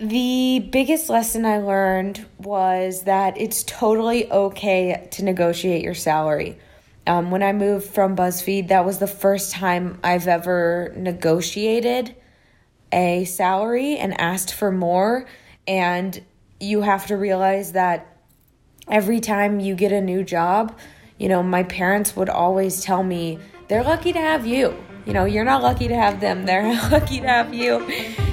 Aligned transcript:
the 0.00 0.66
biggest 0.72 1.10
lesson 1.10 1.44
I 1.44 1.58
learned 1.58 2.26
was 2.38 3.02
that 3.02 3.38
it's 3.38 3.62
totally 3.64 4.30
okay 4.32 5.08
to 5.10 5.24
negotiate 5.24 5.84
your 5.84 5.94
salary. 5.94 6.58
Um, 7.06 7.30
when 7.30 7.42
I 7.42 7.52
moved 7.52 7.86
from 7.86 8.16
BuzzFeed, 8.16 8.68
that 8.68 8.86
was 8.86 8.98
the 8.98 9.06
first 9.06 9.52
time 9.52 9.98
I've 10.02 10.26
ever 10.26 10.94
negotiated 10.96 12.16
a 12.92 13.24
salary 13.24 13.98
and 13.98 14.18
asked 14.18 14.54
for 14.54 14.72
more. 14.72 15.26
And 15.68 16.20
you 16.58 16.80
have 16.80 17.06
to 17.08 17.16
realize 17.16 17.72
that 17.72 18.16
every 18.88 19.20
time 19.20 19.60
you 19.60 19.74
get 19.74 19.92
a 19.92 20.00
new 20.00 20.24
job, 20.24 20.78
you 21.18 21.28
know, 21.28 21.42
my 21.42 21.62
parents 21.64 22.16
would 22.16 22.30
always 22.30 22.82
tell 22.82 23.02
me, 23.02 23.38
they're 23.68 23.84
lucky 23.84 24.14
to 24.14 24.20
have 24.20 24.46
you. 24.46 24.82
You 25.04 25.12
know, 25.12 25.26
you're 25.26 25.44
not 25.44 25.62
lucky 25.62 25.88
to 25.88 25.94
have 25.94 26.20
them, 26.20 26.46
they're 26.46 26.72
lucky 26.90 27.20
to 27.20 27.26
have 27.26 27.52
you. 27.52 28.29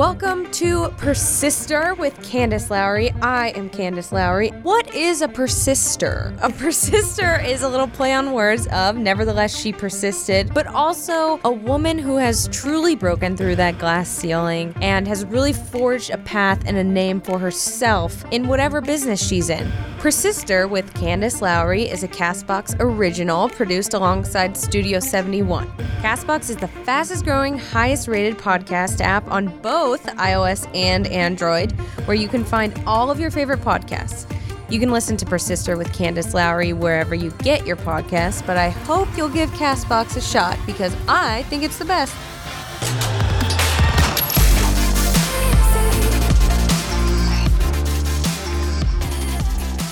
Welcome 0.00 0.50
to 0.52 0.88
Persister 0.96 1.94
with 1.94 2.22
Candace 2.22 2.70
Lowry. 2.70 3.10
I 3.20 3.48
am 3.50 3.68
Candace 3.68 4.12
Lowry. 4.12 4.48
What 4.62 4.94
is 4.94 5.20
a 5.20 5.28
persister? 5.28 6.34
A 6.40 6.50
persister 6.62 7.38
is 7.38 7.60
a 7.60 7.68
little 7.68 7.86
play 7.86 8.14
on 8.14 8.32
words 8.32 8.66
of 8.68 8.96
nevertheless 8.96 9.54
she 9.54 9.74
persisted, 9.74 10.54
but 10.54 10.66
also 10.68 11.38
a 11.44 11.52
woman 11.52 11.98
who 11.98 12.16
has 12.16 12.48
truly 12.48 12.96
broken 12.96 13.36
through 13.36 13.56
that 13.56 13.78
glass 13.78 14.08
ceiling 14.08 14.74
and 14.80 15.06
has 15.06 15.26
really 15.26 15.52
forged 15.52 16.08
a 16.08 16.16
path 16.16 16.62
and 16.64 16.78
a 16.78 16.84
name 16.84 17.20
for 17.20 17.38
herself 17.38 18.24
in 18.30 18.48
whatever 18.48 18.80
business 18.80 19.22
she's 19.22 19.50
in. 19.50 19.70
Persister 19.98 20.66
with 20.66 20.94
Candace 20.94 21.42
Lowry 21.42 21.82
is 21.82 22.02
a 22.02 22.08
Castbox 22.08 22.74
original 22.80 23.50
produced 23.50 23.92
alongside 23.92 24.56
Studio 24.56 24.98
71. 24.98 25.70
Castbox 26.00 26.48
is 26.48 26.56
the 26.56 26.68
fastest 26.68 27.24
growing, 27.24 27.58
highest 27.58 28.08
rated 28.08 28.38
podcast 28.38 29.02
app 29.02 29.30
on 29.30 29.48
both 29.60 29.89
iOS 29.98 30.68
and 30.74 31.06
Android, 31.08 31.72
where 32.06 32.16
you 32.16 32.28
can 32.28 32.44
find 32.44 32.72
all 32.86 33.10
of 33.10 33.18
your 33.18 33.30
favorite 33.30 33.60
podcasts. 33.60 34.30
You 34.70 34.78
can 34.78 34.92
listen 34.92 35.16
to 35.16 35.26
Persister 35.26 35.76
with 35.76 35.92
Candace 35.92 36.32
Lowry 36.32 36.72
wherever 36.72 37.12
you 37.12 37.32
get 37.38 37.66
your 37.66 37.76
podcasts, 37.76 38.46
but 38.46 38.56
I 38.56 38.68
hope 38.68 39.08
you'll 39.16 39.28
give 39.28 39.50
Castbox 39.50 40.16
a 40.16 40.20
shot 40.20 40.56
because 40.64 40.94
I 41.08 41.42
think 41.44 41.64
it's 41.64 41.76
the 41.76 41.84
best. 41.84 42.14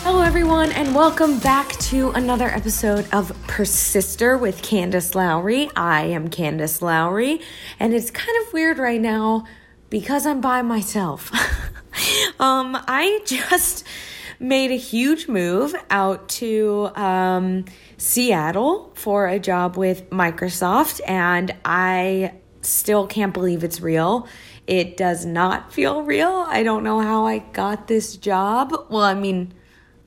Hello, 0.04 0.22
everyone, 0.22 0.70
and 0.72 0.94
welcome 0.94 1.38
back 1.40 1.68
to 1.80 2.10
another 2.12 2.46
episode 2.46 3.06
of 3.12 3.30
Persister 3.48 4.38
with 4.38 4.62
Candace 4.62 5.14
Lowry. 5.14 5.68
I 5.74 6.04
am 6.04 6.28
Candace 6.28 6.80
Lowry, 6.80 7.40
and 7.80 7.92
it's 7.92 8.10
kind 8.10 8.46
of 8.46 8.52
weird 8.52 8.78
right 8.78 9.00
now 9.00 9.44
because 9.90 10.26
I'm 10.26 10.40
by 10.40 10.62
myself. 10.62 11.32
um, 12.40 12.76
I 12.86 13.20
just 13.24 13.84
made 14.40 14.70
a 14.70 14.76
huge 14.76 15.28
move 15.28 15.74
out 15.90 16.28
to 16.28 16.90
um, 16.94 17.64
Seattle 17.96 18.92
for 18.94 19.26
a 19.26 19.38
job 19.38 19.76
with 19.76 20.08
Microsoft, 20.10 21.00
and 21.06 21.54
I 21.64 22.34
still 22.62 23.06
can't 23.06 23.34
believe 23.34 23.64
it's 23.64 23.80
real. 23.80 24.28
It 24.66 24.96
does 24.96 25.24
not 25.24 25.72
feel 25.72 26.02
real. 26.02 26.44
I 26.46 26.62
don't 26.62 26.84
know 26.84 27.00
how 27.00 27.26
I 27.26 27.38
got 27.38 27.88
this 27.88 28.16
job. 28.16 28.72
Well, 28.90 29.02
I 29.02 29.14
mean, 29.14 29.54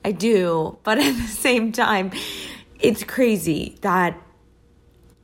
I 0.06 0.12
do, 0.12 0.78
but 0.84 0.98
at 0.98 1.16
the 1.16 1.28
same 1.28 1.72
time, 1.72 2.12
it's 2.80 3.04
crazy 3.04 3.78
that 3.82 4.22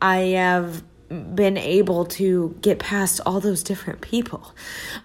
I 0.01 0.17
have 0.17 0.83
been 1.09 1.57
able 1.57 2.05
to 2.05 2.55
get 2.61 2.79
past 2.79 3.21
all 3.25 3.39
those 3.39 3.63
different 3.63 4.01
people. 4.01 4.53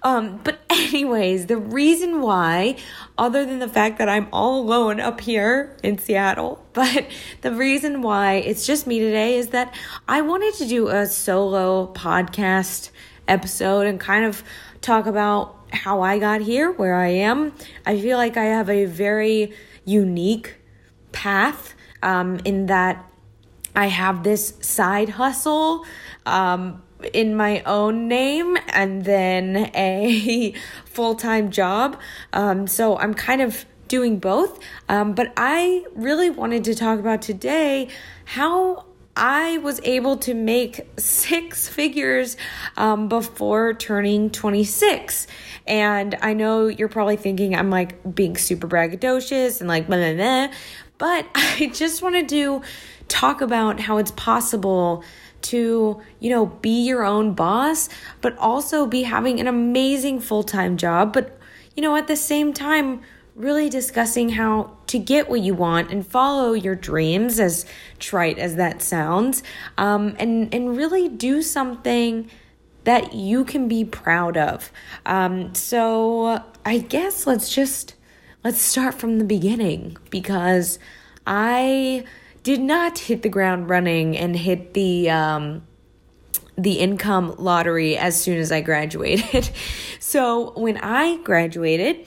Um, 0.02 0.40
but, 0.42 0.60
anyways, 0.70 1.46
the 1.46 1.56
reason 1.56 2.20
why, 2.20 2.76
other 3.16 3.44
than 3.44 3.60
the 3.60 3.68
fact 3.68 3.98
that 3.98 4.08
I'm 4.08 4.28
all 4.32 4.60
alone 4.60 5.00
up 5.00 5.20
here 5.20 5.76
in 5.82 5.98
Seattle, 5.98 6.64
but 6.72 7.06
the 7.42 7.52
reason 7.52 8.02
why 8.02 8.34
it's 8.34 8.66
just 8.66 8.86
me 8.86 8.98
today 8.98 9.36
is 9.36 9.48
that 9.48 9.74
I 10.08 10.22
wanted 10.22 10.54
to 10.54 10.66
do 10.66 10.88
a 10.88 11.06
solo 11.06 11.92
podcast 11.92 12.90
episode 13.28 13.86
and 13.86 14.00
kind 14.00 14.24
of 14.24 14.42
talk 14.80 15.06
about 15.06 15.56
how 15.72 16.02
I 16.02 16.18
got 16.18 16.40
here, 16.40 16.70
where 16.72 16.96
I 16.96 17.08
am. 17.08 17.52
I 17.86 17.98
feel 17.98 18.18
like 18.18 18.36
I 18.36 18.44
have 18.44 18.68
a 18.68 18.84
very 18.84 19.52
unique 19.84 20.56
path 21.12 21.74
um, 22.02 22.40
in 22.44 22.66
that 22.66 23.11
I 23.74 23.86
have 23.86 24.22
this 24.22 24.54
side 24.60 25.10
hustle 25.10 25.84
um, 26.26 26.82
in 27.12 27.34
my 27.34 27.62
own 27.62 28.08
name 28.08 28.56
and 28.68 29.04
then 29.04 29.70
a 29.74 30.54
full 30.84 31.14
time 31.14 31.50
job. 31.50 31.98
Um, 32.32 32.66
so 32.66 32.98
I'm 32.98 33.14
kind 33.14 33.40
of 33.40 33.64
doing 33.88 34.18
both. 34.18 34.58
Um, 34.88 35.14
but 35.14 35.32
I 35.36 35.84
really 35.94 36.30
wanted 36.30 36.64
to 36.64 36.74
talk 36.74 36.98
about 36.98 37.22
today 37.22 37.88
how 38.24 38.86
I 39.14 39.58
was 39.58 39.80
able 39.84 40.16
to 40.18 40.34
make 40.34 40.80
six 40.98 41.68
figures 41.78 42.36
um, 42.76 43.08
before 43.08 43.74
turning 43.74 44.30
26. 44.30 45.26
And 45.66 46.16
I 46.22 46.32
know 46.32 46.66
you're 46.66 46.88
probably 46.88 47.16
thinking 47.16 47.54
I'm 47.54 47.70
like 47.70 48.14
being 48.14 48.36
super 48.36 48.66
braggadocious 48.66 49.60
and 49.60 49.68
like 49.68 49.86
blah, 49.86 49.96
blah, 49.96 50.14
blah. 50.14 50.48
But 50.98 51.26
I 51.34 51.70
just 51.74 52.02
want 52.02 52.14
to 52.14 52.22
talk 53.12 53.40
about 53.42 53.78
how 53.78 53.98
it's 53.98 54.10
possible 54.12 55.04
to, 55.42 56.00
you 56.18 56.30
know, 56.30 56.46
be 56.46 56.86
your 56.86 57.04
own 57.04 57.34
boss, 57.34 57.88
but 58.20 58.36
also 58.38 58.86
be 58.86 59.02
having 59.02 59.38
an 59.38 59.46
amazing 59.46 60.20
full 60.20 60.42
time 60.42 60.76
job. 60.76 61.12
But, 61.12 61.38
you 61.76 61.82
know, 61.82 61.94
at 61.94 62.06
the 62.06 62.16
same 62.16 62.52
time, 62.54 63.02
really 63.34 63.68
discussing 63.68 64.30
how 64.30 64.76
to 64.86 64.98
get 64.98 65.28
what 65.28 65.40
you 65.40 65.54
want 65.54 65.90
and 65.90 66.06
follow 66.06 66.52
your 66.52 66.74
dreams, 66.74 67.38
as 67.38 67.66
trite 67.98 68.38
as 68.38 68.56
that 68.56 68.82
sounds, 68.82 69.42
um, 69.78 70.16
and 70.18 70.52
and 70.54 70.76
really 70.76 71.08
do 71.08 71.42
something 71.42 72.30
that 72.84 73.14
you 73.14 73.44
can 73.44 73.68
be 73.68 73.84
proud 73.84 74.36
of. 74.36 74.72
Um, 75.06 75.54
so 75.54 76.42
I 76.64 76.78
guess 76.78 77.26
let's 77.26 77.54
just 77.54 77.94
let's 78.42 78.60
start 78.60 78.94
from 78.94 79.18
the 79.18 79.24
beginning 79.24 79.96
because 80.10 80.78
I 81.26 82.04
did 82.42 82.60
not 82.60 82.98
hit 82.98 83.22
the 83.22 83.28
ground 83.28 83.70
running 83.70 84.16
and 84.16 84.36
hit 84.36 84.74
the 84.74 85.10
um, 85.10 85.62
the 86.56 86.74
income 86.74 87.34
lottery 87.38 87.96
as 87.96 88.20
soon 88.20 88.38
as 88.38 88.52
I 88.52 88.60
graduated. 88.60 89.50
so 90.00 90.52
when 90.52 90.76
I 90.78 91.16
graduated, 91.18 92.06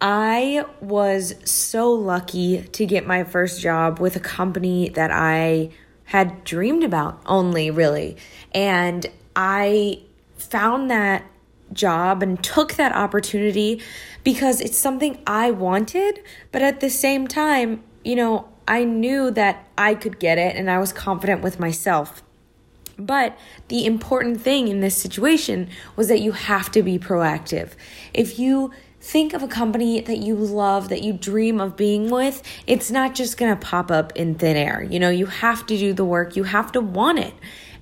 I 0.00 0.64
was 0.80 1.34
so 1.44 1.92
lucky 1.92 2.62
to 2.62 2.86
get 2.86 3.06
my 3.06 3.24
first 3.24 3.60
job 3.60 3.98
with 3.98 4.16
a 4.16 4.20
company 4.20 4.88
that 4.90 5.10
I 5.10 5.70
had 6.04 6.44
dreamed 6.44 6.84
about 6.84 7.20
only, 7.26 7.70
really. 7.70 8.16
And 8.52 9.06
I 9.36 10.00
found 10.36 10.90
that 10.90 11.24
job 11.72 12.22
and 12.22 12.42
took 12.42 12.74
that 12.74 12.92
opportunity 12.92 13.82
because 14.24 14.60
it's 14.60 14.78
something 14.78 15.22
I 15.26 15.50
wanted, 15.50 16.20
but 16.50 16.62
at 16.62 16.80
the 16.80 16.90
same 16.90 17.28
time, 17.28 17.82
you 18.04 18.16
know, 18.16 18.48
I 18.70 18.84
knew 18.84 19.32
that 19.32 19.68
I 19.76 19.96
could 19.96 20.20
get 20.20 20.38
it 20.38 20.54
and 20.54 20.70
I 20.70 20.78
was 20.78 20.92
confident 20.92 21.42
with 21.42 21.58
myself. 21.58 22.22
But 22.96 23.36
the 23.66 23.84
important 23.84 24.40
thing 24.40 24.68
in 24.68 24.80
this 24.80 24.96
situation 24.96 25.68
was 25.96 26.06
that 26.06 26.20
you 26.20 26.32
have 26.32 26.70
to 26.72 26.82
be 26.82 26.96
proactive. 26.96 27.72
If 28.14 28.38
you 28.38 28.70
think 29.00 29.32
of 29.32 29.42
a 29.42 29.48
company 29.48 30.00
that 30.02 30.18
you 30.18 30.36
love, 30.36 30.88
that 30.90 31.02
you 31.02 31.12
dream 31.12 31.60
of 31.60 31.76
being 31.76 32.10
with, 32.10 32.42
it's 32.68 32.92
not 32.92 33.16
just 33.16 33.36
going 33.36 33.50
to 33.52 33.66
pop 33.66 33.90
up 33.90 34.12
in 34.14 34.36
thin 34.36 34.56
air. 34.56 34.86
You 34.88 35.00
know, 35.00 35.10
you 35.10 35.26
have 35.26 35.66
to 35.66 35.76
do 35.76 35.92
the 35.92 36.04
work, 36.04 36.36
you 36.36 36.44
have 36.44 36.70
to 36.72 36.80
want 36.80 37.18
it. 37.18 37.34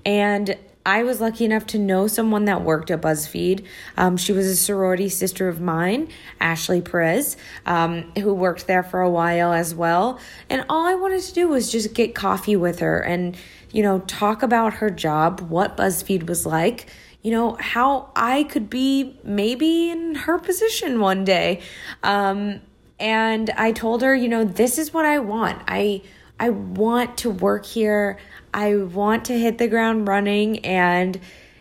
And 0.05 0.57
I 0.89 1.03
was 1.03 1.21
lucky 1.21 1.45
enough 1.45 1.67
to 1.67 1.77
know 1.77 2.07
someone 2.07 2.45
that 2.45 2.63
worked 2.63 2.89
at 2.89 2.99
BuzzFeed. 2.99 3.63
Um, 3.95 4.17
she 4.17 4.31
was 4.31 4.47
a 4.47 4.55
sorority 4.55 5.07
sister 5.07 5.47
of 5.47 5.61
mine, 5.61 6.09
Ashley 6.41 6.81
Perez, 6.81 7.37
um, 7.67 8.11
who 8.17 8.33
worked 8.33 8.65
there 8.65 8.81
for 8.81 8.99
a 8.99 9.09
while 9.09 9.53
as 9.53 9.75
well. 9.75 10.19
And 10.49 10.65
all 10.67 10.87
I 10.87 10.95
wanted 10.95 11.21
to 11.21 11.33
do 11.35 11.47
was 11.47 11.71
just 11.71 11.93
get 11.93 12.15
coffee 12.15 12.55
with 12.55 12.79
her 12.79 12.99
and, 13.01 13.37
you 13.71 13.83
know, 13.83 13.99
talk 13.99 14.41
about 14.41 14.73
her 14.75 14.89
job, 14.89 15.41
what 15.41 15.77
BuzzFeed 15.77 16.27
was 16.27 16.45
like 16.45 16.87
you 17.21 17.31
know, 17.31 17.57
how 17.59 18.09
I 18.15 18.43
could 18.43 18.69
be 18.69 19.19
maybe 19.25 19.89
in 19.89 20.15
her 20.15 20.39
position 20.39 21.01
one 21.01 21.25
day. 21.25 21.61
Um, 22.01 22.61
and 22.97 23.49
I 23.57 23.73
told 23.73 24.03
her, 24.03 24.15
you 24.15 24.29
know, 24.29 24.45
this 24.45 24.77
is 24.77 24.93
what 24.93 25.05
I 25.05 25.19
want. 25.19 25.61
I 25.67 26.01
I 26.39 26.49
want 26.49 27.17
to 27.19 27.29
work 27.29 27.65
here. 27.65 28.17
I 28.53 28.75
want 28.75 29.25
to 29.25 29.37
hit 29.37 29.57
the 29.57 29.67
ground 29.67 30.07
running 30.07 30.59
and 30.65 31.19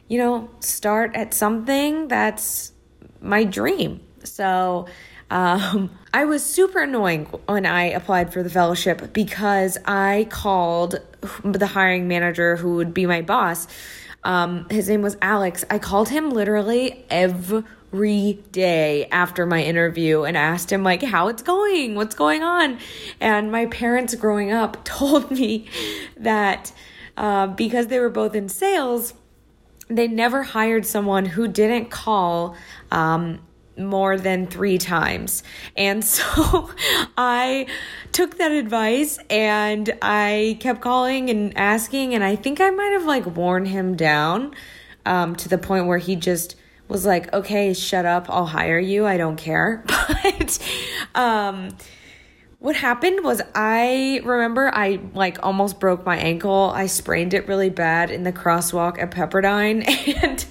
you 0.09 0.17
know, 0.19 0.49
start 0.61 1.15
at 1.15 1.35
something 1.35 2.09
that's 2.09 2.73
my 3.21 3.45
dream. 3.45 4.01
So, 4.25 4.87
um, 5.31 5.91
I 6.15 6.25
was 6.25 6.43
super 6.43 6.83
annoying 6.83 7.27
when 7.47 7.67
I 7.67 7.91
applied 7.91 8.33
for 8.33 8.43
the 8.43 8.49
fellowship 8.49 9.13
because 9.13 9.77
I 9.85 10.27
called 10.31 10.99
the 11.45 11.67
hiring 11.67 12.09
manager 12.09 12.57
who 12.57 12.77
would 12.77 12.95
be 12.95 13.05
my 13.05 13.21
boss 13.21 13.69
um, 14.25 14.69
his 14.69 14.89
name 14.89 15.03
was 15.03 15.17
Alex. 15.23 15.65
I 15.71 15.79
called 15.79 16.09
him 16.09 16.31
literally 16.31 17.05
every 17.11 17.65
day 17.91 19.07
after 19.11 19.47
my 19.47 19.63
interview 19.63 20.23
and 20.23 20.37
asked 20.37 20.71
him 20.71 20.83
like 20.83 21.03
how 21.03 21.29
it's 21.29 21.43
going 21.43 21.95
what's 21.95 22.15
going 22.15 22.43
on 22.43 22.79
and 23.21 23.51
my 23.51 23.65
parents 23.67 24.15
growing 24.15 24.53
up 24.53 24.85
told 24.85 25.31
me 25.31 25.67
that 26.17 26.73
uh, 27.17 27.47
because 27.47 27.87
they 27.87 27.99
were 27.99 28.11
both 28.11 28.35
in 28.35 28.49
sales 28.49 29.15
they 29.89 30.07
never 30.07 30.43
hired 30.43 30.85
someone 30.85 31.25
who 31.25 31.49
didn't 31.49 31.91
call 31.91 32.55
um, 32.91 33.41
more 33.79 34.17
than 34.19 34.47
three 34.47 34.79
times. 34.79 35.43
And 35.77 36.05
so 36.05 36.71
I 37.17 37.67
took 38.13 38.39
that 38.39 38.53
advice 38.53 39.19
and 39.31 39.91
I 40.03 40.59
kept 40.61 40.81
calling 40.81 41.31
and 41.31 41.57
asking. 41.57 42.15
And 42.15 42.23
I 42.23 42.37
think 42.37 42.61
I 42.61 42.71
might 42.71 42.93
have 42.93 43.05
like 43.05 43.27
worn 43.27 43.65
him 43.65 43.97
down 43.97 44.55
um, 45.07 45.37
to 45.37 45.49
the 45.49 45.59
point 45.59 45.87
where 45.87 45.99
he 45.99 46.17
just 46.17 46.57
was 46.89 47.05
like, 47.05 47.33
okay, 47.33 47.75
shut 47.75 48.07
up, 48.07 48.27
I'll 48.29 48.47
hire 48.47 48.79
you, 48.79 49.07
I 49.07 49.17
don't 49.17 49.37
care. 49.37 49.85
But 50.41 50.59
um, 51.15 51.77
what 52.59 52.75
happened 52.75 53.23
was 53.23 53.41
I 53.55 54.21
remember 54.25 54.71
I 54.73 55.01
like 55.15 55.39
almost 55.45 55.79
broke 55.79 56.05
my 56.05 56.17
ankle. 56.17 56.73
I 56.75 56.87
sprained 56.87 57.35
it 57.35 57.47
really 57.47 57.71
bad 57.71 58.11
in 58.11 58.25
the 58.25 58.33
crosswalk 58.33 59.01
at 59.01 59.11
Pepperdine, 59.11 59.87
and 60.23 60.45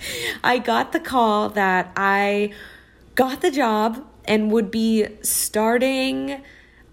I 0.44 0.60
got 0.60 0.94
the 0.94 1.00
call 1.00 1.50
that 1.50 1.92
I 1.96 2.54
got 3.16 3.42
the 3.42 3.52
job 3.52 4.06
and 4.26 4.52
would 4.52 4.72
be 4.72 5.08
starting 5.22 6.42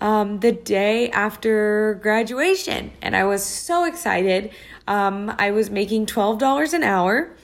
um, 0.01 0.41
the 0.41 0.53
day 0.53 1.11
after 1.11 1.99
graduation. 2.03 2.91
And 3.03 3.15
I 3.15 3.25
was 3.25 3.45
so 3.45 3.85
excited. 3.85 4.51
Um, 4.89 5.35
I 5.39 5.51
was 5.51 5.71
making 5.71 6.07
$12 6.07 6.73
an 6.73 6.83
hour 6.83 7.35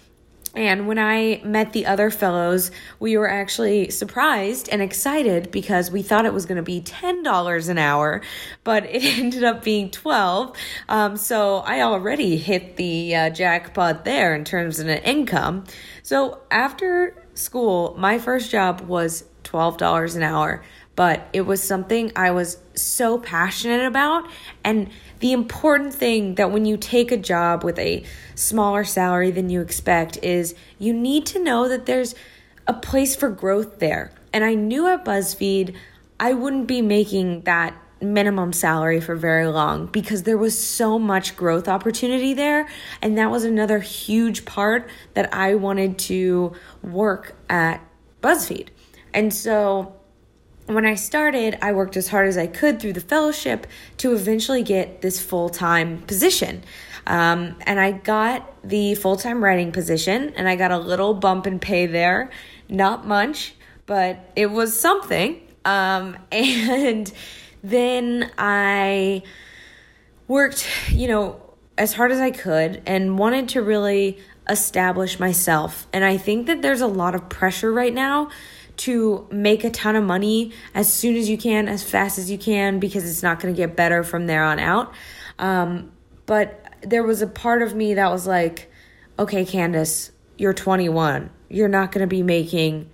and 0.55 0.89
when 0.89 0.99
I 0.99 1.41
met 1.45 1.73
the 1.73 1.87
other 1.87 2.11
fellows, 2.11 2.73
we 2.99 3.17
were 3.17 3.31
actually 3.31 3.91
surprised 3.91 4.69
and 4.71 4.83
excited 4.83 5.53
because 5.53 5.93
we 5.93 6.03
thought 6.03 6.27
it 6.27 6.35
was 6.35 6.45
going 6.45 6.57
to 6.57 6.63
be 6.63 6.81
$10 6.81 7.69
an 7.69 7.79
hour, 7.79 8.21
but 8.65 8.85
it 8.85 9.05
ended 9.19 9.45
up 9.45 9.63
being 9.63 9.91
12. 9.91 10.57
Um, 10.89 11.17
so 11.17 11.59
I 11.59 11.83
already 11.83 12.37
hit 12.37 12.77
the 12.77 13.15
uh, 13.15 13.31
jackpot 13.31 14.05
there 14.05 14.35
in 14.35 14.45
terms 14.45 14.81
of 14.81 14.89
an 14.89 14.99
income. 15.05 15.65
So 16.03 16.41
after 16.51 17.23
school, 17.35 17.95
my 17.97 18.19
first 18.19 18.51
job 18.51 18.81
was 18.81 19.25
$12 19.45 20.17
an 20.17 20.23
hour, 20.23 20.63
but 21.01 21.27
it 21.33 21.41
was 21.41 21.63
something 21.63 22.13
I 22.15 22.31
was 22.33 22.59
so 22.75 23.17
passionate 23.17 23.87
about 23.87 24.29
and 24.63 24.91
the 25.21 25.33
important 25.33 25.95
thing 25.95 26.35
that 26.35 26.51
when 26.53 26.67
you 26.67 26.77
take 26.77 27.11
a 27.11 27.17
job 27.17 27.65
with 27.65 27.79
a 27.79 28.05
smaller 28.35 28.85
salary 28.85 29.31
than 29.31 29.49
you 29.49 29.63
expect 29.63 30.19
is 30.23 30.55
you 30.79 30.93
need 30.93 31.25
to 31.25 31.43
know 31.43 31.69
that 31.69 31.87
there's 31.87 32.15
a 32.67 32.75
place 32.75 33.17
for 33.17 33.31
growth 33.31 33.79
there. 33.79 34.13
And 34.35 34.45
I 34.45 34.53
knew 34.53 34.89
at 34.89 35.07
BuzzFeed 35.07 35.75
I 36.21 36.35
wouldn't 36.35 36.67
be 36.67 36.83
making 36.83 37.45
that 37.45 37.75
minimum 38.03 38.53
salary 38.53 39.01
for 39.01 39.17
very 39.17 39.47
long 39.47 39.87
because 39.87 40.25
there 40.25 40.37
was 40.37 40.63
so 40.63 40.99
much 40.99 41.35
growth 41.35 41.67
opportunity 41.67 42.35
there. 42.35 42.69
And 43.01 43.17
that 43.17 43.31
was 43.31 43.45
another 43.45 43.79
huge 43.79 44.45
part 44.45 44.91
that 45.15 45.33
I 45.33 45.55
wanted 45.55 45.99
to 46.11 46.53
work 46.83 47.37
at 47.49 47.81
BuzzFeed. 48.23 48.69
And 49.15 49.33
so 49.33 49.95
when 50.75 50.87
I 50.87 50.95
started, 50.95 51.59
I 51.63 51.73
worked 51.73 51.97
as 51.97 52.09
hard 52.09 52.29
as 52.29 52.37
I 52.37 52.47
could 52.47 52.81
through 52.81 52.93
the 52.93 53.01
fellowship 53.01 53.67
to 53.99 54.13
eventually 54.13 54.63
get 54.63 55.01
this 55.03 55.21
full 55.21 55.49
time 55.49 56.03
position. 56.03 56.63
Um, 57.07 57.57
and 57.63 57.81
I 57.81 57.93
got 57.93 58.63
the 58.63 58.95
full 58.95 59.17
time 59.17 59.43
writing 59.43 59.73
position, 59.73 60.33
and 60.37 60.49
I 60.49 60.57
got 60.57 60.71
a 60.71 60.79
little 60.79 61.15
bump 61.15 61.47
in 61.47 61.59
pay 61.59 61.87
there. 61.87 62.31
Not 62.69 63.07
much, 63.07 63.55
but 63.87 64.31
it 64.37 64.47
was 64.47 64.79
something. 64.79 65.41
Um, 65.65 66.17
and 66.33 67.13
then 67.63 68.31
I 68.39 69.23
worked, 70.29 70.69
you 70.91 71.09
know, 71.09 71.41
as 71.77 71.95
hard 71.95 72.13
as 72.13 72.21
I 72.21 72.31
could 72.31 72.83
and 72.87 73.19
wanted 73.19 73.49
to 73.51 73.63
really 73.63 74.19
establish 74.49 75.19
myself. 75.19 75.87
And 75.93 76.05
I 76.05 76.17
think 76.17 76.47
that 76.47 76.63
there's 76.63 76.81
a 76.81 76.87
lot 76.87 77.15
of 77.15 77.29
pressure 77.29 77.73
right 77.73 77.95
now 77.95 78.31
to 78.81 79.27
make 79.31 79.63
a 79.63 79.71
ton 79.71 79.95
of 79.95 80.03
money 80.03 80.53
as 80.75 80.91
soon 80.91 81.15
as 81.15 81.29
you 81.29 81.37
can, 81.37 81.69
as 81.69 81.83
fast 81.83 82.19
as 82.19 82.31
you 82.31 82.39
can, 82.39 82.79
because 82.79 83.09
it's 83.09 83.23
not 83.23 83.39
going 83.39 83.55
to 83.55 83.57
get 83.57 83.77
better 83.77 84.03
from 84.03 84.27
there 84.27 84.43
on 84.43 84.59
out. 84.59 84.93
Um, 85.39 85.93
but 86.25 86.65
there 86.81 87.03
was 87.03 87.21
a 87.21 87.27
part 87.27 87.61
of 87.61 87.75
me 87.75 87.95
that 87.95 88.11
was 88.11 88.27
like, 88.27 88.71
okay, 89.19 89.45
Candace, 89.45 90.13
you're 90.39 90.55
21. 90.55 91.29
You're 91.51 91.69
not 91.69 91.93
going 91.93 92.01
to 92.01 92.07
be 92.07 92.23
making 92.23 92.89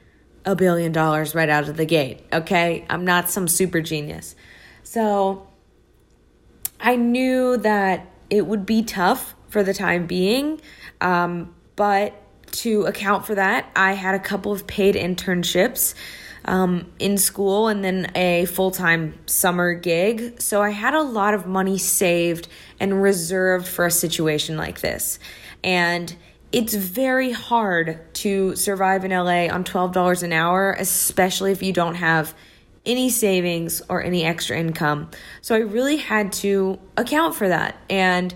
a 0.45 0.57
billion 0.57 0.91
dollars 0.91 1.37
right 1.37 1.49
out 1.49 1.69
of 1.69 1.77
the 1.77 1.85
gate, 1.85 2.25
okay? 2.33 2.85
I'm 2.91 3.05
not 3.05 3.31
some 3.31 3.47
super 3.47 3.81
genius. 3.81 4.35
So 4.83 5.47
I 6.81 6.97
knew 6.97 7.59
that 7.59 8.07
it 8.29 8.45
would 8.45 8.67
be 8.67 8.83
tough 8.83 9.37
for 9.49 9.63
the 9.63 9.73
time 9.73 10.07
being, 10.07 10.61
um, 11.01 11.55
but 11.77 12.21
to 12.53 12.83
account 12.83 13.27
for 13.27 13.35
that, 13.35 13.71
I 13.77 13.93
had 13.93 14.15
a 14.15 14.19
couple 14.19 14.53
of 14.53 14.67
paid 14.67 14.95
internships 14.95 15.95
um, 16.47 16.87
in 16.99 17.19
school 17.19 17.69
and 17.69 17.85
then 17.85 18.11
a 18.15 18.45
full 18.47 18.71
time 18.71 19.19
summer 19.27 19.75
gig. 19.75 20.41
So 20.41 20.63
I 20.63 20.71
had 20.71 20.95
a 20.95 21.03
lot 21.03 21.35
of 21.35 21.47
money 21.47 21.79
saved 21.79 22.49
and 22.79 23.03
reserved 23.03 23.67
for 23.67 23.87
a 23.87 23.91
situation 23.91 24.57
like 24.57 24.81
this. 24.81 25.19
And 25.65 26.15
it's 26.53 26.75
very 26.75 27.33
hard 27.33 28.01
to 28.15 28.55
survive 28.55 29.05
in 29.05 29.11
LA 29.11 29.49
on 29.49 29.65
$12 29.65 30.23
an 30.23 30.33
hour, 30.33 30.73
especially 30.79 31.53
if 31.53 31.63
you 31.63 31.73
don't 31.73 31.97
have 31.97 32.35
any 32.87 33.11
savings 33.11 33.83
or 33.89 34.03
any 34.03 34.25
extra 34.25 34.57
income. 34.57 35.11
So 35.43 35.57
I 35.57 35.59
really 35.59 35.97
had 35.97 36.33
to 36.35 36.79
account 36.97 37.35
for 37.35 37.49
that. 37.49 37.77
And 37.91 38.33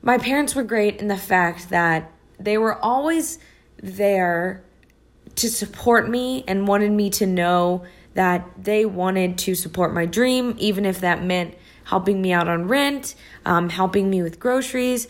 my 0.00 0.18
parents 0.18 0.54
were 0.54 0.62
great 0.62 1.00
in 1.00 1.08
the 1.08 1.16
fact 1.16 1.70
that 1.70 2.12
they 2.38 2.58
were 2.58 2.74
always 2.74 3.38
there 3.82 4.62
to 5.36 5.48
support 5.48 6.08
me 6.08 6.44
and 6.48 6.66
wanted 6.66 6.90
me 6.90 7.10
to 7.10 7.26
know 7.26 7.84
that 8.14 8.44
they 8.60 8.84
wanted 8.84 9.38
to 9.38 9.54
support 9.54 9.94
my 9.94 10.04
dream, 10.04 10.54
even 10.58 10.84
if 10.84 11.00
that 11.00 11.22
meant 11.22 11.54
helping 11.84 12.20
me 12.20 12.32
out 12.32 12.48
on 12.48 12.66
rent, 12.66 13.14
um, 13.46 13.68
helping 13.68 14.10
me 14.10 14.22
with 14.22 14.40
groceries. 14.40 15.06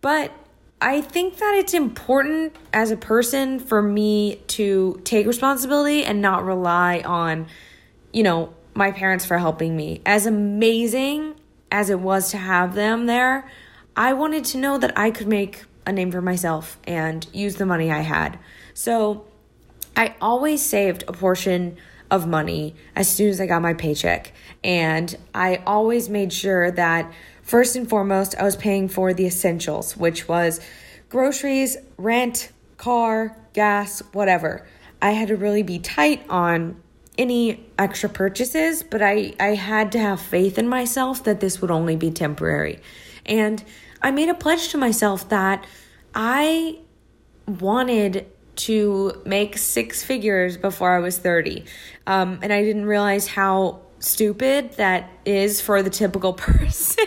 But 0.00 0.32
I 0.80 1.00
think 1.00 1.38
that 1.38 1.54
it's 1.56 1.74
important 1.74 2.54
as 2.72 2.90
a 2.90 2.96
person 2.96 3.58
for 3.58 3.82
me 3.82 4.36
to 4.48 5.00
take 5.04 5.26
responsibility 5.26 6.04
and 6.04 6.22
not 6.22 6.44
rely 6.44 7.00
on, 7.04 7.46
you 8.12 8.22
know, 8.22 8.54
my 8.74 8.90
parents 8.90 9.24
for 9.24 9.38
helping 9.38 9.76
me. 9.76 10.02
As 10.04 10.26
amazing 10.26 11.34
as 11.72 11.90
it 11.90 12.00
was 12.00 12.30
to 12.30 12.36
have 12.36 12.74
them 12.74 13.06
there, 13.06 13.50
I 13.96 14.12
wanted 14.12 14.44
to 14.46 14.58
know 14.58 14.78
that 14.78 14.96
I 14.96 15.10
could 15.10 15.26
make 15.28 15.64
a 15.86 15.92
name 15.92 16.10
for 16.10 16.22
myself 16.22 16.78
and 16.84 17.26
use 17.32 17.56
the 17.56 17.66
money 17.66 17.90
I 17.90 18.00
had. 18.00 18.38
So 18.72 19.26
I 19.96 20.14
always 20.20 20.62
saved 20.62 21.04
a 21.06 21.12
portion 21.12 21.76
of 22.10 22.26
money 22.26 22.74
as 22.94 23.08
soon 23.08 23.28
as 23.28 23.40
I 23.40 23.46
got 23.46 23.62
my 23.62 23.74
paycheck. 23.74 24.32
And 24.62 25.16
I 25.34 25.62
always 25.66 26.08
made 26.08 26.32
sure 26.32 26.70
that 26.70 27.12
first 27.42 27.76
and 27.76 27.88
foremost, 27.88 28.34
I 28.38 28.44
was 28.44 28.56
paying 28.56 28.88
for 28.88 29.14
the 29.14 29.26
essentials, 29.26 29.96
which 29.96 30.28
was 30.28 30.60
groceries, 31.08 31.76
rent, 31.96 32.50
car, 32.76 33.36
gas, 33.52 34.00
whatever. 34.12 34.66
I 35.00 35.10
had 35.10 35.28
to 35.28 35.36
really 35.36 35.62
be 35.62 35.78
tight 35.78 36.24
on 36.28 36.80
any 37.16 37.64
extra 37.78 38.08
purchases, 38.08 38.82
but 38.82 39.02
I, 39.02 39.34
I 39.38 39.54
had 39.54 39.92
to 39.92 39.98
have 39.98 40.20
faith 40.20 40.58
in 40.58 40.68
myself 40.68 41.24
that 41.24 41.40
this 41.40 41.60
would 41.60 41.70
only 41.70 41.96
be 41.96 42.10
temporary. 42.10 42.80
And 43.24 43.62
I 44.04 44.10
made 44.10 44.28
a 44.28 44.34
pledge 44.34 44.68
to 44.68 44.78
myself 44.78 45.30
that 45.30 45.66
I 46.14 46.78
wanted 47.46 48.30
to 48.56 49.22
make 49.24 49.56
six 49.56 50.04
figures 50.04 50.58
before 50.58 50.94
I 50.94 50.98
was 50.98 51.16
30. 51.16 51.64
Um, 52.06 52.38
and 52.42 52.52
I 52.52 52.62
didn't 52.62 52.84
realize 52.84 53.26
how 53.26 53.80
stupid 54.00 54.74
that 54.74 55.08
is 55.24 55.62
for 55.62 55.82
the 55.82 55.88
typical 55.88 56.32
person. 56.34 57.06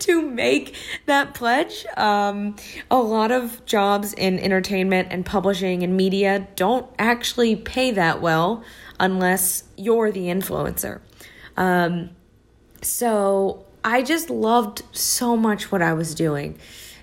to 0.00 0.22
make 0.22 0.74
that 1.06 1.34
pledge. 1.34 1.86
Um, 1.96 2.56
a 2.90 2.98
lot 2.98 3.32
of 3.32 3.64
jobs 3.64 4.12
in 4.12 4.38
entertainment 4.38 5.08
and 5.10 5.24
publishing 5.24 5.82
and 5.82 5.96
media 5.96 6.46
don't 6.56 6.88
actually 6.98 7.56
pay 7.56 7.90
that 7.92 8.20
well 8.20 8.62
unless 9.00 9.64
you're 9.76 10.12
the 10.12 10.26
influencer. 10.26 11.00
Um, 11.56 12.10
so 12.82 13.65
I 13.86 14.02
just 14.02 14.30
loved 14.30 14.82
so 14.90 15.36
much 15.36 15.70
what 15.70 15.80
I 15.80 15.92
was 15.92 16.16
doing. 16.16 16.58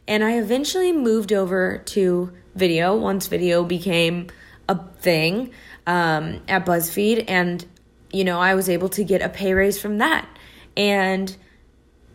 And 0.06 0.22
I 0.22 0.38
eventually 0.38 0.92
moved 0.92 1.32
over 1.32 1.78
to 1.78 2.34
video 2.56 2.94
once 2.98 3.28
video 3.28 3.63
became 3.63 4.28
a 4.68 4.78
thing 4.98 5.52
um, 5.88 6.42
at 6.50 6.66
BuzzFeed. 6.66 7.24
And, 7.30 7.66
you 8.12 8.25
know, 8.25 8.38
I 8.38 8.56
was 8.56 8.68
able 8.68 8.90
to 8.90 9.04
get 9.06 9.22
a 9.22 9.30
pay 9.30 9.54
raise 9.54 9.80
from 9.80 10.00
that. 10.00 10.28
And 10.75 11.34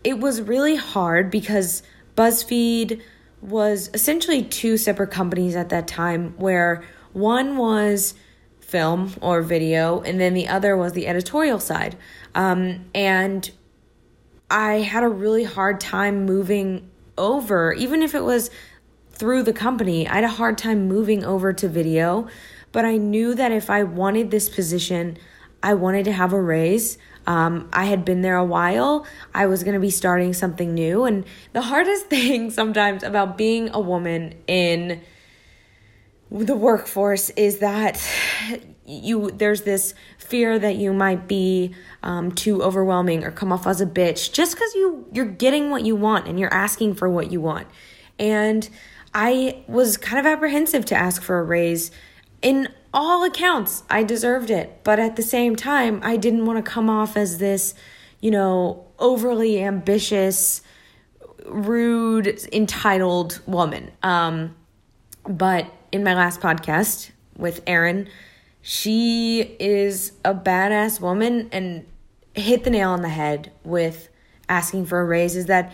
it 0.04 0.18
was 0.18 0.42
really 0.42 0.76
hard 0.76 1.30
because 1.30 1.82
BuzzFeed 2.14 3.00
was 3.40 3.88
essentially 3.94 4.42
two 4.42 4.76
separate 4.76 5.10
companies 5.10 5.56
at 5.56 5.70
that 5.70 5.88
time, 5.88 6.34
where 6.36 6.84
one 7.14 7.56
was 7.56 8.12
film 8.60 9.14
or 9.22 9.40
video, 9.40 10.02
and 10.02 10.20
then 10.20 10.34
the 10.34 10.46
other 10.46 10.76
was 10.76 10.92
the 10.92 11.06
editorial 11.06 11.58
side. 11.58 11.96
Um, 12.34 12.84
and 12.94 13.50
I 14.50 14.76
had 14.76 15.02
a 15.02 15.08
really 15.08 15.44
hard 15.44 15.80
time 15.80 16.24
moving 16.24 16.90
over, 17.16 17.72
even 17.72 18.02
if 18.02 18.14
it 18.14 18.24
was 18.24 18.50
through 19.10 19.42
the 19.42 19.52
company, 19.52 20.08
I 20.08 20.16
had 20.16 20.24
a 20.24 20.28
hard 20.28 20.56
time 20.56 20.86
moving 20.86 21.24
over 21.24 21.52
to 21.52 21.68
video. 21.68 22.28
But 22.70 22.84
I 22.84 22.96
knew 22.96 23.34
that 23.34 23.50
if 23.50 23.70
I 23.70 23.82
wanted 23.82 24.30
this 24.30 24.48
position, 24.48 25.18
I 25.62 25.74
wanted 25.74 26.04
to 26.04 26.12
have 26.12 26.32
a 26.32 26.40
raise. 26.40 26.98
Um, 27.26 27.68
I 27.72 27.86
had 27.86 28.04
been 28.04 28.22
there 28.22 28.36
a 28.36 28.44
while. 28.44 29.06
I 29.34 29.46
was 29.46 29.64
going 29.64 29.74
to 29.74 29.80
be 29.80 29.90
starting 29.90 30.32
something 30.32 30.72
new. 30.74 31.04
And 31.04 31.24
the 31.52 31.62
hardest 31.62 32.06
thing 32.10 32.50
sometimes 32.50 33.02
about 33.02 33.36
being 33.36 33.70
a 33.70 33.80
woman 33.80 34.34
in 34.46 35.00
the 36.30 36.56
workforce 36.56 37.30
is 37.30 37.58
that 37.58 38.06
you 38.84 39.30
there's 39.30 39.62
this 39.62 39.94
fear 40.18 40.58
that 40.58 40.76
you 40.76 40.92
might 40.92 41.26
be 41.26 41.74
um, 42.02 42.32
too 42.32 42.62
overwhelming 42.62 43.24
or 43.24 43.30
come 43.30 43.52
off 43.52 43.66
as 43.66 43.80
a 43.80 43.86
bitch 43.86 44.32
just 44.32 44.54
because 44.54 44.74
you 44.74 45.06
you're 45.12 45.24
getting 45.24 45.70
what 45.70 45.84
you 45.84 45.96
want 45.96 46.26
and 46.26 46.38
you're 46.38 46.52
asking 46.52 46.94
for 46.94 47.08
what 47.08 47.30
you 47.30 47.40
want. 47.40 47.66
And 48.18 48.68
i 49.14 49.62
was 49.66 49.96
kind 49.96 50.18
of 50.18 50.26
apprehensive 50.30 50.84
to 50.86 50.94
ask 50.94 51.22
for 51.22 51.38
a 51.38 51.44
raise. 51.44 51.90
In 52.42 52.68
all 52.92 53.24
accounts 53.24 53.84
i 53.88 54.02
deserved 54.02 54.50
it. 54.50 54.80
But 54.84 54.98
at 54.98 55.16
the 55.16 55.22
same 55.22 55.56
time 55.56 56.00
i 56.02 56.16
didn't 56.16 56.44
want 56.44 56.62
to 56.64 56.70
come 56.70 56.90
off 56.90 57.16
as 57.16 57.38
this 57.38 57.74
you 58.20 58.30
know 58.30 58.86
overly 58.98 59.62
ambitious 59.62 60.60
rude 61.46 62.38
entitled 62.52 63.40
woman. 63.46 63.90
Um, 64.02 64.54
but 65.26 65.72
in 65.92 66.04
my 66.04 66.14
last 66.14 66.40
podcast 66.40 67.10
with 67.36 67.62
Erin, 67.66 68.08
she 68.62 69.40
is 69.58 70.12
a 70.24 70.34
badass 70.34 71.00
woman 71.00 71.48
and 71.52 71.86
hit 72.34 72.64
the 72.64 72.70
nail 72.70 72.90
on 72.90 73.02
the 73.02 73.08
head 73.08 73.52
with 73.64 74.08
asking 74.48 74.86
for 74.86 75.00
a 75.00 75.04
raise 75.04 75.36
is 75.36 75.46
that 75.46 75.72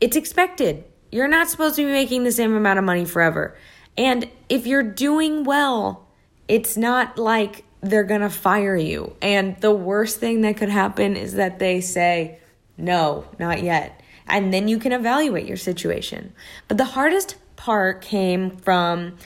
it's 0.00 0.16
expected. 0.16 0.84
You're 1.12 1.28
not 1.28 1.48
supposed 1.48 1.76
to 1.76 1.84
be 1.84 1.92
making 1.92 2.24
the 2.24 2.32
same 2.32 2.54
amount 2.54 2.78
of 2.78 2.84
money 2.84 3.04
forever. 3.04 3.56
And 3.96 4.28
if 4.48 4.66
you're 4.66 4.82
doing 4.82 5.44
well, 5.44 6.08
it's 6.48 6.76
not 6.76 7.18
like 7.18 7.64
they're 7.80 8.04
going 8.04 8.20
to 8.20 8.30
fire 8.30 8.76
you. 8.76 9.16
And 9.20 9.56
the 9.60 9.72
worst 9.72 10.18
thing 10.18 10.42
that 10.42 10.56
could 10.56 10.68
happen 10.68 11.16
is 11.16 11.34
that 11.34 11.58
they 11.58 11.80
say, 11.80 12.38
no, 12.76 13.24
not 13.38 13.62
yet. 13.62 14.00
And 14.26 14.52
then 14.52 14.68
you 14.68 14.78
can 14.78 14.92
evaluate 14.92 15.46
your 15.46 15.56
situation. 15.56 16.32
But 16.68 16.78
the 16.78 16.84
hardest 16.84 17.36
part 17.60 18.00
came 18.00 18.56
from 18.56 19.16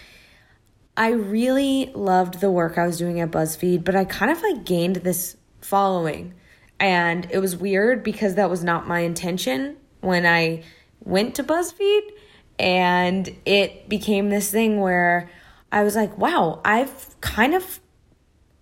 I 0.97 1.11
really 1.11 1.93
loved 1.95 2.41
the 2.41 2.51
work 2.51 2.79
I 2.79 2.87
was 2.87 2.99
doing 2.99 3.21
at 3.21 3.31
BuzzFeed, 3.31 3.85
but 3.85 3.95
I 3.95 4.05
kind 4.05 4.33
of 4.33 4.43
like 4.43 4.65
gained 4.65 4.97
this 4.97 5.37
following. 5.61 6.35
And 6.81 7.29
it 7.31 7.39
was 7.39 7.57
weird 7.57 8.03
because 8.03 8.35
that 8.35 8.51
was 8.51 8.65
not 8.65 8.89
my 8.89 9.01
intention 9.01 9.77
when 10.01 10.27
I 10.27 10.65
went 11.01 11.37
to 11.37 11.45
BuzzFeed. 11.45 12.11
And 12.59 13.37
it 13.45 13.89
became 13.89 14.31
this 14.31 14.51
thing 14.51 14.81
where 14.81 15.31
I 15.71 15.85
was 15.85 15.95
like, 15.95 16.19
wow, 16.19 16.61
I've 16.65 17.21
kind 17.21 17.55
of 17.55 17.79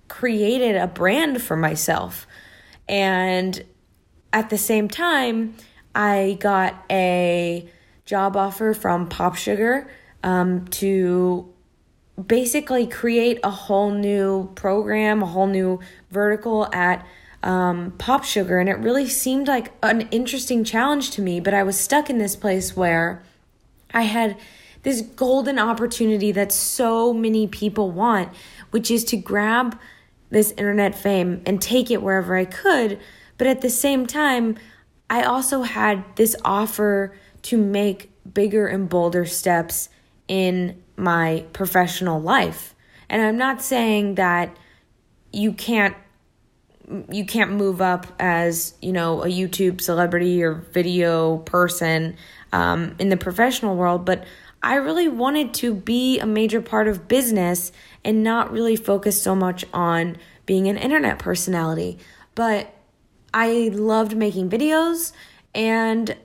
created 0.08 0.76
a 0.76 0.86
brand 0.86 1.40
for 1.40 1.56
myself. 1.56 2.26
And 2.90 3.64
at 4.34 4.50
the 4.50 4.58
same 4.58 4.88
time, 4.88 5.54
I 5.94 6.36
got 6.40 6.74
a 6.90 7.70
job 8.12 8.37
offer 8.37 8.75
from 8.75 9.09
Pop 9.09 9.37
Sugar 9.37 9.88
um, 10.23 10.66
to 10.66 11.50
basically 12.26 12.87
create 12.87 13.40
a 13.42 13.49
whole 13.49 13.90
new 13.90 14.52
program, 14.54 15.23
a 15.23 15.26
whole 15.26 15.47
new 15.47 15.81
vertical 16.11 16.69
at 16.75 17.07
um, 17.42 17.92
Pop 17.92 18.23
Sugar. 18.23 18.59
And 18.59 18.69
it 18.69 18.76
really 18.76 19.09
seemed 19.09 19.49
like 19.49 19.73
an 19.83 20.02
interesting 20.11 20.62
challenge 20.62 21.12
to 21.12 21.23
me, 21.23 21.40
but 21.40 21.54
I 21.54 21.62
was 21.62 21.81
stuck 21.81 22.11
in 22.11 22.19
this 22.19 22.37
place 22.37 22.76
where 22.76 23.23
I 23.95 24.02
had 24.02 24.37
this 24.83 25.00
golden 25.00 25.59
opportunity 25.59 26.33
that 26.33 26.52
so 26.52 27.14
many 27.14 27.47
people 27.47 27.90
want, 27.90 28.28
which 28.73 28.90
is 28.90 29.04
to 29.04 29.16
grab 29.16 29.78
this 30.28 30.50
internet 30.59 30.95
fame 30.95 31.40
and 31.47 31.62
take 31.62 31.90
it 31.90 32.02
wherever 32.02 32.37
I 32.37 32.45
could. 32.45 33.00
But 33.38 33.47
at 33.47 33.62
the 33.62 33.71
same 33.71 34.07
time, 34.07 34.59
I 35.09 35.23
also 35.23 35.62
had 35.62 36.04
this 36.16 36.37
offer 36.45 37.14
to 37.42 37.56
make 37.56 38.11
bigger 38.32 38.66
and 38.66 38.88
bolder 38.88 39.25
steps 39.25 39.88
in 40.28 40.82
my 40.96 41.44
professional 41.52 42.20
life. 42.20 42.75
And 43.08 43.20
I'm 43.20 43.37
not 43.37 43.62
saying 43.62 44.14
that 44.16 44.56
you 45.32 45.52
can't 45.52 45.96
you 47.11 47.25
can't 47.25 47.52
move 47.52 47.80
up 47.80 48.06
as 48.18 48.75
you 48.82 48.92
know 48.92 49.22
a 49.22 49.26
YouTube 49.26 49.80
celebrity 49.80 50.42
or 50.42 50.54
video 50.54 51.38
person 51.38 52.16
um, 52.52 52.94
in 52.99 53.08
the 53.08 53.16
professional 53.16 53.76
world, 53.76 54.04
but 54.04 54.25
I 54.62 54.76
really 54.76 55.08
wanted 55.08 55.54
to 55.54 55.75
be 55.75 56.20
a 56.20 56.26
major 56.26 56.61
part 56.61 56.87
of 56.87 57.08
business 57.08 57.72
and 58.04 58.22
not 58.22 58.52
really 58.52 58.76
focus 58.76 59.20
so 59.20 59.34
much 59.34 59.64
on 59.72 60.16
being 60.46 60.68
an 60.68 60.76
internet 60.76 61.18
personality. 61.18 61.99
But 62.34 62.72
I 63.34 63.70
loved 63.72 64.16
making 64.16 64.50
videos 64.50 65.12
and 65.54 66.16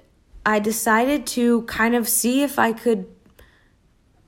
I 0.47 0.57
decided 0.57 1.27
to 1.27 1.61
kind 1.63 1.93
of 1.93 2.09
see 2.09 2.41
if 2.41 2.57
I 2.57 2.73
could 2.73 3.05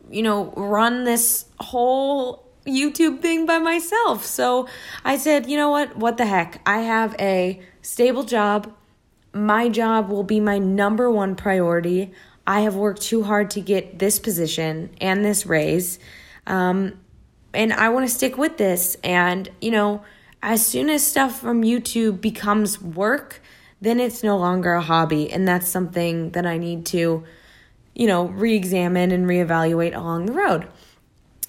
you 0.10 0.24
know, 0.24 0.52
run 0.56 1.04
this 1.04 1.46
whole 1.60 2.48
YouTube 2.66 3.22
thing 3.22 3.46
by 3.46 3.60
myself. 3.60 4.26
So 4.26 4.68
I 5.04 5.18
said, 5.18 5.50
you 5.50 5.58
know 5.58 5.70
what? 5.70 5.96
What 5.98 6.18
the 6.18 6.26
heck? 6.26 6.62
I 6.66 6.80
have 6.80 7.16
a 7.20 7.62
stable 7.82 8.24
job. 8.24 8.74
My 9.34 9.70
job 9.70 10.10
will 10.10 10.24
be 10.24 10.40
my 10.40 10.58
number 10.58 11.10
one 11.10 11.36
priority. 11.36 12.12
I 12.46 12.62
have 12.62 12.76
worked 12.76 13.02
too 13.02 13.24
hard 13.24 13.52
to 13.52 13.62
get 13.62 14.00
this 14.00 14.20
position 14.20 14.90
and 15.00 15.24
this 15.24 15.46
raise. 15.46 16.00
Um, 16.48 17.00
and 17.54 17.74
I 17.74 17.90
want 17.90 18.08
to 18.08 18.14
stick 18.14 18.38
with 18.38 18.58
this. 18.58 18.98
And, 19.04 19.50
you 19.62 19.72
know, 19.72 20.04
as 20.42 20.66
soon 20.66 20.90
as 20.90 21.06
stuff 21.06 21.40
from 21.40 21.62
YouTube 21.62 22.22
becomes 22.22 22.82
work, 22.82 23.42
then 23.82 24.00
it's 24.00 24.24
no 24.24 24.38
longer 24.38 24.74
a 24.74 24.82
hobby. 24.82 25.32
And 25.32 25.48
that's 25.48 25.68
something 25.68 26.32
that 26.32 26.46
I 26.46 26.58
need 26.58 26.86
to 26.88 27.24
you 28.00 28.08
know, 28.08 28.28
re 28.28 28.56
examine 28.56 29.12
and 29.12 29.28
reevaluate 29.28 29.94
along 29.94 30.26
the 30.26 30.32
road. 30.32 30.68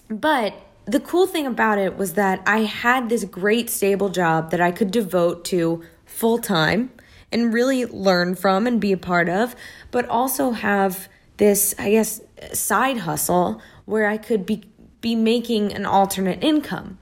But 0.08 0.52
the 0.84 0.98
cool 0.98 1.28
thing 1.28 1.46
about 1.46 1.78
it 1.78 1.96
was 1.96 2.14
that 2.14 2.42
I 2.44 2.62
had 2.62 3.08
this 3.08 3.22
great 3.22 3.70
stable 3.70 4.08
job 4.08 4.50
that 4.50 4.60
I 4.60 4.72
could 4.72 4.90
devote 4.90 5.44
to 5.46 5.84
full 6.04 6.38
time 6.38 6.90
and 7.30 7.54
really 7.54 7.86
learn 7.86 8.34
from 8.34 8.66
and 8.66 8.80
be 8.80 8.90
a 8.90 8.96
part 8.96 9.28
of, 9.28 9.54
but 9.92 10.08
also 10.08 10.50
have 10.50 11.08
this, 11.36 11.72
I 11.78 11.92
guess, 11.92 12.20
side 12.52 12.98
hustle 12.98 13.62
where 13.84 14.08
I 14.08 14.18
could 14.18 14.44
be 14.44 14.64
be 15.00 15.14
making 15.14 15.72
an 15.72 15.86
alternate 15.86 16.42
income. 16.42 16.98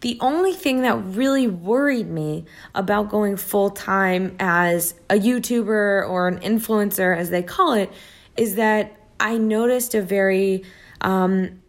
The 0.00 0.16
only 0.20 0.54
thing 0.54 0.80
that 0.82 0.94
really 0.94 1.46
worried 1.46 2.08
me 2.08 2.46
about 2.74 3.10
going 3.10 3.36
full 3.36 3.70
time 3.70 4.34
as 4.40 4.94
a 5.10 5.14
YouTuber 5.14 6.08
or 6.08 6.28
an 6.28 6.38
influencer, 6.40 7.14
as 7.16 7.28
they 7.30 7.42
call 7.42 7.74
it, 7.74 7.92
is 8.36 8.54
that 8.54 8.96
I 9.18 9.36
noticed 9.36 9.94
a 9.94 10.00
very, 10.00 10.64
um, 11.02 11.60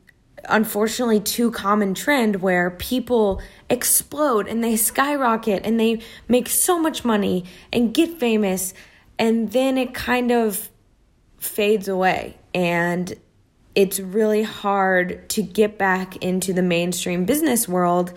unfortunately, 0.47 1.19
too 1.19 1.51
common 1.51 1.93
trend 1.93 2.37
where 2.37 2.71
people 2.71 3.41
explode 3.69 4.47
and 4.47 4.63
they 4.63 4.77
skyrocket 4.77 5.65
and 5.65 5.77
they 5.77 6.01
make 6.29 6.47
so 6.47 6.79
much 6.79 7.03
money 7.03 7.43
and 7.73 7.93
get 7.93 8.17
famous, 8.17 8.73
and 9.19 9.51
then 9.51 9.77
it 9.77 9.93
kind 9.93 10.31
of 10.31 10.69
fades 11.37 11.89
away. 11.89 12.37
And 12.53 13.13
it's 13.75 13.99
really 13.99 14.43
hard 14.43 15.29
to 15.29 15.41
get 15.41 15.77
back 15.77 16.17
into 16.17 16.53
the 16.53 16.61
mainstream 16.61 17.25
business 17.25 17.67
world 17.67 18.13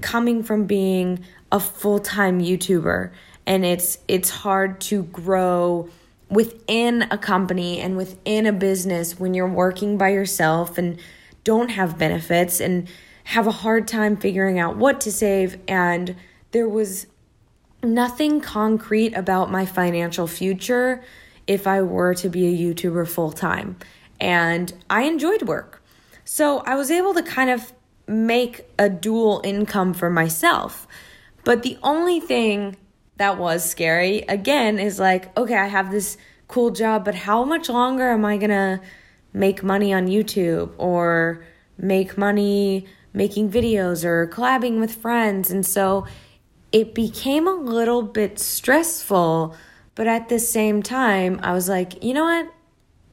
coming 0.00 0.42
from 0.42 0.66
being 0.66 1.24
a 1.52 1.60
full-time 1.60 2.40
YouTuber 2.40 3.10
and 3.46 3.64
it's 3.64 3.98
it's 4.08 4.30
hard 4.30 4.80
to 4.80 5.04
grow 5.04 5.88
within 6.28 7.02
a 7.10 7.16
company 7.16 7.80
and 7.80 7.96
within 7.96 8.46
a 8.46 8.52
business 8.52 9.18
when 9.18 9.32
you're 9.32 9.48
working 9.48 9.96
by 9.96 10.08
yourself 10.08 10.76
and 10.76 10.98
don't 11.44 11.70
have 11.70 11.96
benefits 11.96 12.60
and 12.60 12.88
have 13.24 13.46
a 13.46 13.52
hard 13.52 13.86
time 13.86 14.16
figuring 14.16 14.58
out 14.58 14.76
what 14.76 15.00
to 15.00 15.12
save 15.12 15.56
and 15.68 16.16
there 16.50 16.68
was 16.68 17.06
nothing 17.82 18.40
concrete 18.40 19.14
about 19.14 19.50
my 19.50 19.64
financial 19.64 20.26
future 20.26 21.02
if 21.46 21.66
I 21.66 21.82
were 21.82 22.14
to 22.14 22.28
be 22.28 22.46
a 22.46 22.74
YouTuber 22.74 23.06
full 23.06 23.30
time. 23.30 23.76
And 24.20 24.72
I 24.88 25.02
enjoyed 25.02 25.42
work. 25.42 25.82
So 26.24 26.58
I 26.60 26.74
was 26.74 26.90
able 26.90 27.14
to 27.14 27.22
kind 27.22 27.50
of 27.50 27.72
make 28.06 28.66
a 28.78 28.88
dual 28.88 29.40
income 29.44 29.94
for 29.94 30.10
myself. 30.10 30.86
But 31.44 31.62
the 31.62 31.78
only 31.82 32.20
thing 32.20 32.76
that 33.16 33.38
was 33.38 33.68
scary 33.68 34.20
again 34.22 34.78
is 34.78 34.98
like, 34.98 35.36
okay, 35.36 35.56
I 35.56 35.66
have 35.66 35.90
this 35.90 36.16
cool 36.48 36.70
job, 36.70 37.04
but 37.04 37.14
how 37.14 37.44
much 37.44 37.68
longer 37.68 38.10
am 38.10 38.24
I 38.24 38.36
gonna 38.36 38.80
make 39.32 39.62
money 39.62 39.92
on 39.92 40.06
YouTube 40.06 40.72
or 40.78 41.44
make 41.78 42.16
money 42.16 42.86
making 43.16 43.50
videos 43.50 44.04
or 44.04 44.28
collabing 44.28 44.78
with 44.78 44.94
friends. 44.94 45.50
And 45.50 45.64
so 45.64 46.06
it 46.70 46.94
became 46.94 47.48
a 47.48 47.54
little 47.54 48.02
bit 48.02 48.38
stressful. 48.38 49.56
But 49.94 50.06
at 50.06 50.28
the 50.28 50.38
same 50.38 50.82
time, 50.82 51.40
I 51.42 51.52
was 51.52 51.68
like, 51.68 52.04
you 52.04 52.12
know 52.12 52.24
what? 52.24 52.52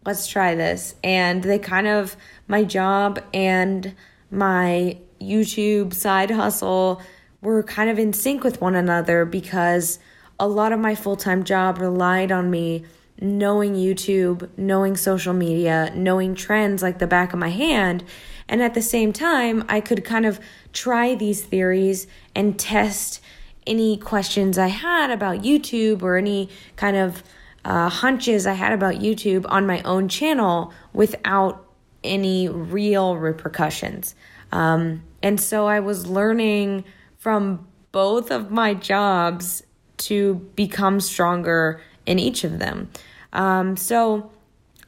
Let's 0.06 0.28
try 0.28 0.56
this. 0.56 0.96
And 1.04 1.44
they 1.44 1.60
kind 1.60 1.88
of, 1.88 2.18
my 2.48 2.64
job 2.64 3.22
and 3.34 3.96
my 4.30 4.98
YouTube 5.22 5.94
side 5.94 6.32
hustle 6.32 7.02
were 7.42 7.64
kind 7.64 7.90
of 7.90 8.00
in 8.00 8.14
sync 8.14 8.44
with 8.44 8.62
one 8.62 8.76
another 8.76 9.26
because 9.26 10.00
a 10.40 10.48
lot 10.48 10.72
of 10.72 10.80
my 10.80 10.96
full 10.96 11.16
time 11.16 11.44
job 11.44 11.78
relied 11.80 12.32
on 12.32 12.50
me 12.50 12.84
knowing 13.20 13.76
YouTube, 13.76 14.50
knowing 14.58 14.98
social 14.98 15.34
media, 15.34 15.92
knowing 15.96 16.36
trends 16.36 16.82
like 16.82 17.00
the 17.00 17.08
back 17.08 17.32
of 17.32 17.40
my 17.40 17.50
hand. 17.50 18.04
And 18.50 18.62
at 18.62 18.74
the 18.74 18.82
same 18.82 19.14
time, 19.14 19.64
I 19.70 19.80
could 19.80 20.04
kind 20.04 20.26
of 20.26 20.40
try 20.74 21.16
these 21.16 21.42
theories 21.44 22.08
and 22.36 22.60
test 22.60 23.22
any 23.66 23.98
questions 23.98 24.58
I 24.58 24.68
had 24.68 25.12
about 25.12 25.42
YouTube 25.42 26.02
or 26.02 26.18
any 26.18 26.50
kind 26.76 26.98
of 26.98 27.24
uh, 27.66 27.90
hunches 27.90 28.46
I 28.46 28.54
had 28.54 28.74
about 28.74 28.96
YouTube 28.96 29.46
on 29.50 29.66
my 29.66 29.82
own 29.84 30.08
channel 30.10 30.74
without 30.94 31.66
any 32.04 32.50
real 32.50 33.18
repercussions. 33.18 34.16
Um, 34.52 35.04
and 35.22 35.40
so 35.40 35.68
I 35.68 35.80
was 35.80 36.06
learning 36.06 36.84
from 37.18 37.68
both 37.92 38.32
of 38.32 38.52
my 38.52 38.74
jobs 38.74 39.64
to 39.98 40.36
become 40.56 41.00
stronger 41.00 41.82
in 42.06 42.20
each 42.20 42.44
of 42.44 42.60
them. 42.60 42.90
Um, 43.32 43.78
so 43.78 44.32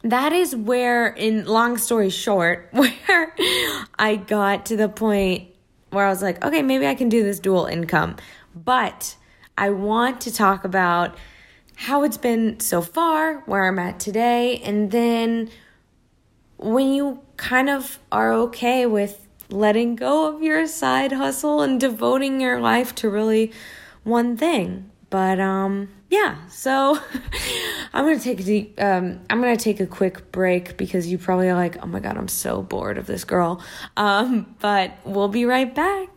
that 0.04 0.34
is 0.34 0.56
where, 0.56 1.08
in 1.08 1.46
long 1.46 1.78
story 1.78 2.10
short, 2.10 2.70
where 2.74 3.36
I 3.98 4.18
got 4.18 4.66
to 4.68 4.78
the 4.78 4.90
point 4.90 5.50
where 5.92 6.06
I 6.06 6.10
was 6.10 6.22
like, 6.22 6.44
okay, 6.44 6.62
maybe 6.62 6.86
I 6.86 6.96
can 6.96 7.10
do 7.10 7.24
this 7.24 7.40
dual 7.40 7.66
income. 7.66 8.18
But 8.54 9.16
I 9.58 9.70
want 9.70 10.22
to 10.22 10.34
talk 10.34 10.66
about 10.66 11.18
how 11.76 12.04
it's 12.04 12.18
been 12.18 12.60
so 12.60 12.82
far, 12.82 13.40
where 13.42 13.66
I'm 13.66 13.80
at 13.80 14.00
today, 14.00 14.58
and 14.58 14.92
then 14.92 15.50
when 16.58 16.94
you 16.94 17.20
kind 17.38 17.70
of 17.70 18.00
are 18.12 18.32
okay 18.34 18.86
with 18.86 19.28
letting 19.50 19.96
go 19.96 20.34
of 20.34 20.42
your 20.42 20.66
side 20.68 21.12
hustle 21.12 21.62
and 21.62 21.80
devoting 21.80 22.42
your 22.42 22.60
life 22.60 22.96
to 22.96 23.10
really 23.10 23.52
one 24.04 24.38
thing. 24.38 24.90
But 25.10 25.40
um 25.40 25.90
yeah, 26.10 26.48
so 26.48 26.98
I'm 27.94 28.06
gonna 28.06 28.20
take 28.20 28.40
a 28.40 28.44
deep, 28.44 28.82
um, 28.82 29.22
I'm 29.30 29.42
gonna 29.42 29.58
take 29.58 29.80
a 29.80 29.88
quick 29.88 30.32
break 30.32 30.78
because 30.78 31.08
you 31.08 31.18
probably 31.18 31.50
are 31.50 31.56
like, 31.56 31.84
oh 31.84 31.88
my 31.88 32.00
god, 32.00 32.18
I'm 32.18 32.28
so 32.28 32.62
bored 32.62 32.98
of 32.98 33.06
this 33.06 33.24
girl. 33.24 33.62
Um, 33.98 34.56
but 34.60 34.94
we'll 35.04 35.28
be 35.28 35.46
right 35.46 35.74
back. 35.74 36.15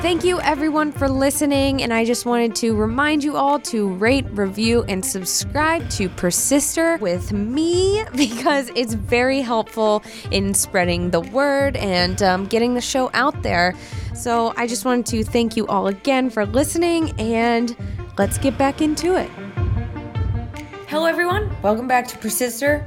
Thank 0.00 0.22
you 0.22 0.40
everyone 0.42 0.92
for 0.92 1.08
listening, 1.08 1.82
and 1.82 1.92
I 1.92 2.04
just 2.04 2.24
wanted 2.24 2.54
to 2.56 2.76
remind 2.76 3.24
you 3.24 3.36
all 3.36 3.58
to 3.58 3.88
rate, 3.94 4.24
review, 4.30 4.84
and 4.84 5.04
subscribe 5.04 5.90
to 5.90 6.08
Persister 6.08 6.98
with 6.98 7.32
me 7.32 8.04
because 8.14 8.70
it's 8.76 8.94
very 8.94 9.40
helpful 9.40 10.04
in 10.30 10.54
spreading 10.54 11.10
the 11.10 11.18
word 11.18 11.76
and 11.76 12.22
um, 12.22 12.46
getting 12.46 12.74
the 12.74 12.80
show 12.80 13.10
out 13.12 13.42
there. 13.42 13.74
So 14.14 14.54
I 14.56 14.68
just 14.68 14.84
wanted 14.84 15.04
to 15.06 15.24
thank 15.24 15.56
you 15.56 15.66
all 15.66 15.88
again 15.88 16.30
for 16.30 16.46
listening, 16.46 17.10
and 17.18 17.76
let's 18.16 18.38
get 18.38 18.56
back 18.56 18.80
into 18.80 19.16
it. 19.16 19.28
Hello, 20.86 21.06
everyone. 21.06 21.50
Welcome 21.60 21.88
back 21.88 22.06
to 22.06 22.18
Persister. 22.18 22.86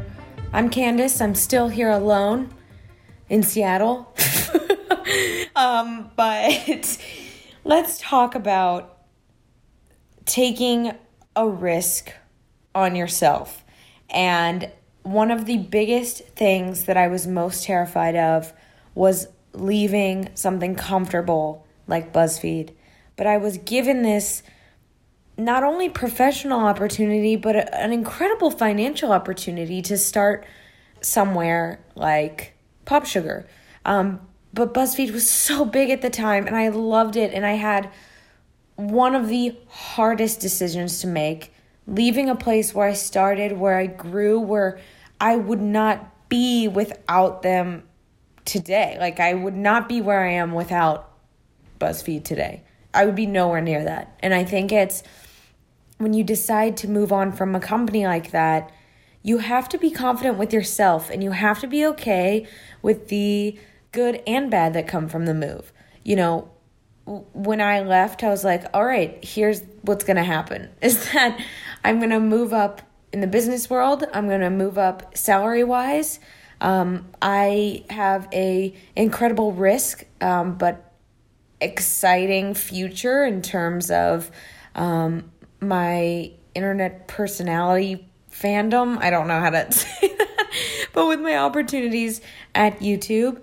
I'm 0.54 0.70
Candace. 0.70 1.20
I'm 1.20 1.36
still 1.36 1.68
here 1.68 1.90
alone 1.90 2.54
in 3.28 3.44
Seattle. 3.44 4.16
um, 5.56 6.12
but 6.16 6.98
let's 7.64 8.00
talk 8.00 8.36
about 8.36 8.98
taking 10.26 10.94
a 11.36 11.48
risk 11.48 12.12
on 12.76 12.96
yourself. 12.96 13.64
And 14.10 14.72
one 15.04 15.32
of 15.32 15.46
the 15.46 15.58
biggest 15.58 16.20
things 16.30 16.86
that 16.86 16.98
I 16.98 17.08
was 17.08 17.28
most 17.28 17.64
terrified 17.64 18.16
of 18.16 18.54
was 18.94 19.28
leaving 19.54 20.30
something 20.36 20.76
comfortable 20.76 21.66
like 21.88 22.14
BuzzFeed. 22.14 22.74
But 23.16 23.28
I 23.28 23.38
was 23.38 23.58
given 23.58 24.04
this 24.04 24.44
not 25.38 25.64
only 25.64 25.90
professional 25.90 26.60
opportunity, 26.62 27.36
but 27.36 27.74
an 27.74 27.92
incredible 27.92 28.52
financial 28.52 29.12
opportunity 29.12 29.82
to 29.82 29.98
start 29.98 30.46
somewhere 31.02 31.84
like 31.96 32.54
Pop 32.86 33.06
Sugar. 33.06 33.48
Um, 33.86 34.22
but 34.54 34.74
BuzzFeed 34.74 35.12
was 35.12 35.30
so 35.30 35.66
big 35.66 35.90
at 35.90 36.02
the 36.02 36.10
time 36.10 36.48
and 36.48 36.56
I 36.56 36.70
loved 36.70 37.16
it. 37.16 37.34
And 37.34 37.46
I 37.46 37.54
had 37.54 37.90
one 38.76 39.16
of 39.16 39.28
the 39.28 39.56
hardest 39.68 40.40
decisions 40.40 41.00
to 41.02 41.08
make 41.08 41.54
leaving 41.88 42.30
a 42.30 42.36
place 42.36 42.74
where 42.74 42.88
I 42.88 42.94
started, 42.94 43.54
where 43.54 43.78
I 43.78 43.88
grew, 43.88 44.40
where 44.40 44.80
I 45.20 45.36
would 45.36 45.62
not 45.62 46.30
be 46.30 46.68
without 46.68 47.42
them 47.42 47.84
today. 48.46 48.98
Like, 49.00 49.20
I 49.20 49.34
would 49.34 49.56
not 49.56 49.88
be 49.88 50.02
where 50.02 50.24
I 50.26 50.32
am 50.32 50.54
without 50.54 51.12
BuzzFeed 51.80 52.24
today. 52.24 52.64
I 52.94 53.06
would 53.06 53.16
be 53.16 53.26
nowhere 53.26 53.62
near 53.62 53.84
that. 53.84 54.18
And 54.22 54.34
I 54.34 54.44
think 54.44 54.72
it's 54.72 55.04
when 55.98 56.14
you 56.14 56.24
decide 56.24 56.78
to 56.78 56.88
move 56.88 57.12
on 57.12 57.32
from 57.32 57.56
a 57.56 57.60
company 57.60 58.06
like 58.06 58.32
that, 58.32 58.72
you 59.24 59.38
have 59.38 59.70
to 59.70 59.78
be 59.78 59.92
confident 59.92 60.38
with 60.38 60.52
yourself 60.52 61.10
and 61.10 61.24
you 61.24 61.32
have 61.32 61.60
to 61.60 61.68
be 61.68 61.86
okay 61.86 62.48
with 62.82 63.10
the 63.10 63.58
good 63.92 64.22
and 64.28 64.50
bad 64.50 64.74
that 64.74 64.88
come 64.88 65.08
from 65.08 65.26
the 65.26 65.34
move. 65.34 65.72
You 66.04 66.16
know, 66.16 66.50
when 67.06 67.62
I 67.62 67.82
left, 67.82 68.24
I 68.24 68.30
was 68.30 68.44
like, 68.44 68.66
all 68.74 68.86
right, 68.86 69.24
here's 69.24 69.62
what's 69.82 70.04
going 70.04 70.18
to 70.18 70.24
happen 70.24 70.70
is 70.82 71.12
that 71.12 71.40
I'm 71.84 72.00
going 72.00 72.12
to 72.12 72.20
move 72.20 72.54
up 72.54 72.82
in 73.12 73.22
the 73.22 73.28
business 73.28 73.70
world. 73.70 74.04
I'm 74.14 74.28
going 74.28 74.42
to 74.42 74.50
move 74.50 74.78
up 74.78 75.18
salary 75.18 75.64
wise. 75.64 76.20
Um, 76.62 77.08
I 77.22 77.86
have 77.90 78.28
a 78.32 78.76
incredible 78.96 79.52
risk, 79.52 80.06
um, 80.22 80.58
but 80.58 80.94
exciting 81.60 82.54
future 82.54 83.26
in 83.26 83.42
terms 83.42 83.90
of 83.90 84.32
um, 84.76 85.32
my 85.60 86.32
internet 86.54 87.08
personality 87.08 88.08
fandom. 88.32 88.98
I 89.00 89.10
don't 89.10 89.28
know 89.28 89.40
how 89.40 89.50
to 89.50 89.72
say 89.72 90.16
that, 90.16 90.52
but 90.94 91.08
with 91.08 91.20
my 91.20 91.38
opportunities 91.38 92.22
at 92.54 92.80
YouTube. 92.80 93.42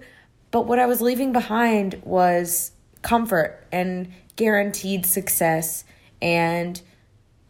But 0.51 0.67
what 0.67 0.79
I 0.79 0.87
was 0.87 1.01
leaving 1.01 1.33
behind 1.33 2.01
was 2.05 2.73
comfort 3.03 3.67
and 3.71 4.13
guaranteed 4.37 5.05
success 5.05 5.85
and 6.23 6.81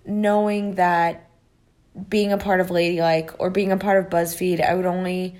knowing 0.04 0.74
that 0.74 1.28
being 2.08 2.32
a 2.32 2.38
part 2.38 2.61
of 2.61 2.70
Ladylike 2.70 3.32
or 3.38 3.50
being 3.50 3.72
a 3.72 3.76
part 3.76 3.98
of 3.98 4.11
BuzzFeed, 4.11 4.64
I 4.64 4.74
would 4.74 4.87
only 4.87 5.37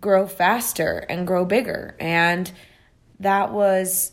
grow 0.00 0.26
faster 0.26 1.04
and 1.08 1.26
grow 1.26 1.44
bigger. 1.44 1.96
And 2.00 2.50
that 3.20 3.52
was 3.52 4.12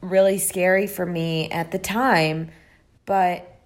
really 0.00 0.38
scary 0.38 0.86
for 0.86 1.06
me 1.06 1.50
at 1.50 1.70
the 1.70 1.78
time. 1.78 2.50
But, 3.06 3.60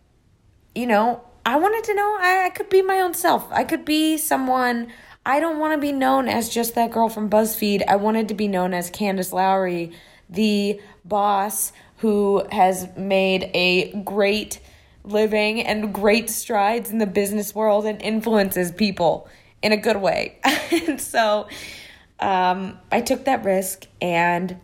you 0.74 0.86
know, 0.86 1.22
I 1.44 1.56
wanted 1.56 1.84
to 1.84 1.94
know 1.94 2.16
I, 2.20 2.46
I 2.46 2.50
could 2.50 2.68
be 2.68 2.82
my 2.82 3.00
own 3.00 3.14
self. 3.14 3.50
I 3.52 3.64
could 3.64 3.84
be 3.84 4.18
someone 4.18 4.88
I 5.28 5.40
don't 5.40 5.58
want 5.58 5.72
to 5.74 5.78
be 5.78 5.90
known 5.90 6.28
as 6.28 6.48
just 6.48 6.76
that 6.76 6.92
girl 6.92 7.08
from 7.08 7.28
BuzzFeed. 7.28 7.82
I 7.88 7.96
wanted 7.96 8.28
to 8.28 8.34
be 8.34 8.46
known 8.46 8.72
as 8.72 8.90
Candace 8.90 9.32
Lowry, 9.32 9.90
the 10.30 10.80
boss 11.04 11.72
who 11.96 12.46
has 12.52 12.88
made 12.96 13.50
a 13.52 13.92
great 14.02 14.60
living 15.02 15.62
and 15.62 15.92
great 15.92 16.30
strides 16.30 16.90
in 16.90 16.98
the 16.98 17.08
business 17.08 17.56
world 17.56 17.86
and 17.86 18.00
influences 18.00 18.70
people 18.70 19.28
in 19.62 19.72
a 19.72 19.76
good 19.76 19.96
way. 19.96 20.38
and 20.44 21.00
so 21.00 21.48
um, 22.20 22.78
I 22.92 23.00
took 23.00 23.24
that 23.24 23.44
risk 23.44 23.88
and 24.00 24.60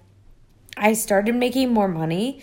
I 0.77 0.93
started 0.93 1.35
making 1.35 1.75
more 1.75 1.89
money. 1.89 2.41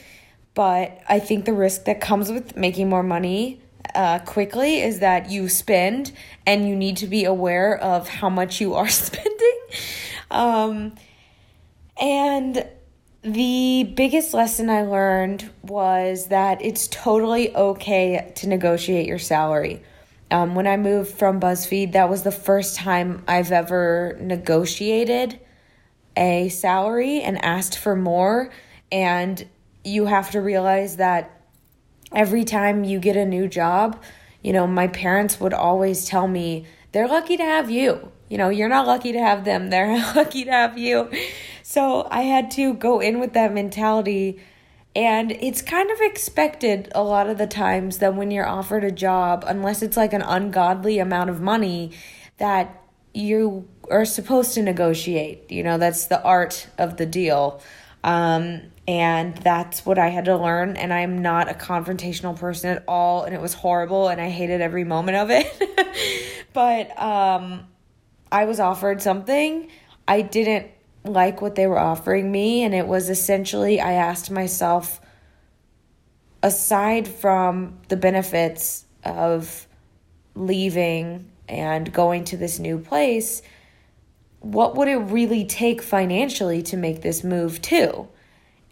But 0.56 1.00
I 1.08 1.20
think 1.20 1.46
the 1.46 1.54
risk 1.54 1.86
that 1.86 2.02
comes 2.02 2.30
with 2.30 2.58
making 2.58 2.90
more 2.90 3.04
money 3.04 3.62
uh, 3.96 4.20
quickly 4.20 4.82
is 4.82 5.00
that 5.00 5.30
you 5.30 5.50
spend 5.50 6.12
and 6.46 6.68
you 6.68 6.76
need 6.76 6.98
to 6.98 7.08
be 7.08 7.26
aware 7.26 7.78
of 7.78 8.08
how 8.08 8.30
much 8.30 8.62
you 8.62 8.76
are 8.76 8.88
spending. 8.90 9.60
Um, 10.32 10.96
and 12.00 12.66
the 13.22 13.92
biggest 13.96 14.34
lesson 14.34 14.70
I 14.70 14.84
learned 14.84 15.50
was 15.64 16.28
that 16.28 16.62
it's 16.64 16.88
totally 16.88 17.54
okay 17.56 18.32
to 18.36 18.48
negotiate 18.48 19.08
your 19.08 19.20
salary. 19.20 19.84
Um, 20.32 20.56
when 20.56 20.68
I 20.68 20.78
moved 20.78 21.12
from 21.12 21.40
BuzzFeed, 21.40 21.94
that 21.94 22.10
was 22.10 22.24
the 22.24 22.32
first 22.32 22.76
time 22.76 23.24
I've 23.28 23.52
ever 23.52 24.18
negotiated 24.22 25.40
a 26.16 26.50
salary 26.50 27.22
and 27.22 27.44
asked 27.44 27.78
for 27.78 27.96
more. 27.96 28.52
And 28.92 29.46
you 29.84 30.06
have 30.06 30.32
to 30.32 30.42
realize 30.42 30.98
that 30.98 31.39
every 32.12 32.44
time 32.44 32.84
you 32.84 33.00
get 33.00 33.16
a 33.16 33.26
new 33.26 33.48
job, 33.48 34.02
you 34.42 34.54
know, 34.54 34.66
my 34.66 34.88
parents 34.88 35.40
would 35.40 35.54
always 35.54 36.06
tell 36.06 36.28
me, 36.28 36.66
they're 36.92 37.08
lucky 37.08 37.38
to 37.38 37.44
have 37.44 37.70
you. 37.70 38.12
You 38.30 38.38
know, 38.38 38.50
you're 38.50 38.70
not 38.70 38.88
lucky 38.88 39.12
to 39.12 39.20
have 39.20 39.46
them, 39.46 39.70
they're 39.70 39.98
lucky 40.16 40.46
to 40.46 40.52
have 40.52 40.78
you. 40.78 41.10
So 41.64 42.08
I 42.10 42.22
had 42.22 42.52
to 42.52 42.74
go 42.74 43.00
in 43.00 43.20
with 43.20 43.34
that 43.34 43.54
mentality. 43.54 44.40
And 44.96 45.32
it's 45.32 45.62
kind 45.62 45.92
of 45.92 46.00
expected 46.02 46.92
a 46.96 47.04
lot 47.04 47.30
of 47.30 47.38
the 47.38 47.46
times 47.46 48.00
that 48.00 48.16
when 48.16 48.32
you're 48.32 48.48
offered 48.48 48.84
a 48.84 48.92
job, 48.92 49.44
unless 49.48 49.84
it's 49.84 49.96
like 49.96 50.14
an 50.14 50.24
ungodly 50.24 50.98
amount 50.98 51.30
of 51.30 51.40
money, 51.40 51.92
that 52.38 52.84
you 53.14 53.68
are 53.92 54.06
supposed 54.06 54.54
to 54.56 54.64
negotiate. 54.64 55.52
You 55.52 55.64
know, 55.64 55.78
that's 55.78 56.06
the 56.06 56.22
art 56.24 56.68
of 56.78 56.98
the 56.98 57.06
deal. 57.06 57.62
Um, 58.04 58.72
and 58.90 59.38
that's 59.38 59.86
what 59.86 60.00
I 60.00 60.08
had 60.08 60.26
to 60.26 60.36
learn. 60.36 60.76
And 60.76 60.92
I'm 60.92 61.22
not 61.22 61.48
a 61.48 61.54
confrontational 61.54 62.36
person 62.36 62.72
at 62.72 62.84
all. 62.88 63.24
And 63.24 63.36
it 63.36 63.40
was 63.40 63.54
horrible. 63.54 64.08
And 64.08 64.20
I 64.20 64.30
hated 64.30 64.62
every 64.62 64.84
moment 64.84 65.16
of 65.16 65.30
it. 65.30 66.48
but 66.54 67.00
um, 67.00 67.68
I 68.32 68.46
was 68.46 68.60
offered 68.60 69.00
something. 69.00 69.70
I 70.08 70.22
didn't 70.22 70.72
like 71.04 71.40
what 71.40 71.54
they 71.54 71.68
were 71.68 71.78
offering 71.78 72.32
me. 72.32 72.64
And 72.64 72.74
it 72.74 72.88
was 72.88 73.12
essentially, 73.12 73.80
I 73.80 73.94
asked 73.94 74.32
myself, 74.32 75.00
aside 76.42 77.08
from 77.08 77.78
the 77.90 77.96
benefits 77.96 78.86
of 79.04 79.68
leaving 80.34 81.30
and 81.48 81.94
going 81.94 82.24
to 82.24 82.38
this 82.38 82.58
new 82.58 82.80
place, 82.80 83.44
what 84.40 84.76
would 84.76 84.88
it 84.88 84.98
really 84.98 85.46
take 85.46 85.84
financially 85.84 86.64
to 86.64 86.76
make 86.76 87.04
this 87.04 87.24
move 87.24 87.62
too? 87.62 88.08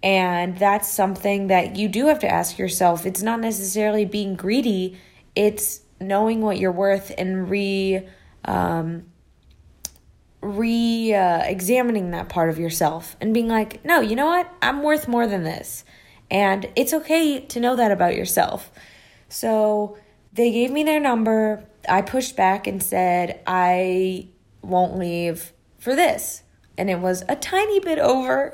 And 0.08 0.58
that's 0.58 0.90
something 0.90 1.48
that 1.48 1.76
you 1.76 1.90
do 1.90 2.08
have 2.08 2.20
to 2.20 2.30
ask 2.30 2.58
yourself. 2.58 3.06
It's 3.06 3.22
not 3.22 3.42
necessarily 3.42 4.06
being 4.06 4.36
greedy, 4.36 4.98
it's 5.36 5.82
knowing 6.00 6.40
what 6.40 6.58
you're 6.58 6.72
worth 6.72 7.12
and 7.18 7.50
re 7.50 8.08
um, 8.46 9.08
re 10.40 11.14
uh, 11.14 11.40
examining 11.40 12.12
that 12.12 12.30
part 12.30 12.50
of 12.50 12.58
yourself 12.58 13.18
and 13.20 13.34
being 13.34 13.50
like, 13.50 13.84
no, 13.84 14.00
you 14.00 14.16
know 14.16 14.28
what? 14.28 14.50
I'm 14.62 14.82
worth 14.82 15.10
more 15.10 15.28
than 15.28 15.44
this. 15.44 15.84
And 16.32 16.70
it's 16.78 16.94
okay 16.94 17.42
to 17.42 17.60
know 17.60 17.76
that 17.76 17.92
about 17.92 18.16
yourself. 18.16 18.72
So 19.28 19.98
they 20.32 20.54
gave 20.54 20.72
me 20.72 20.86
their 20.86 21.02
number. 21.02 21.66
I 21.90 22.02
pushed 22.02 22.38
back 22.38 22.66
and 22.66 22.82
said, 22.82 23.42
I 23.46 24.30
won't 24.62 24.98
leave 24.98 25.52
for 25.80 25.98
this. 25.98 26.44
And 26.78 26.90
it 26.90 27.00
was 27.00 27.24
a 27.28 27.36
tiny 27.36 27.80
bit 27.80 28.00
over 28.00 28.52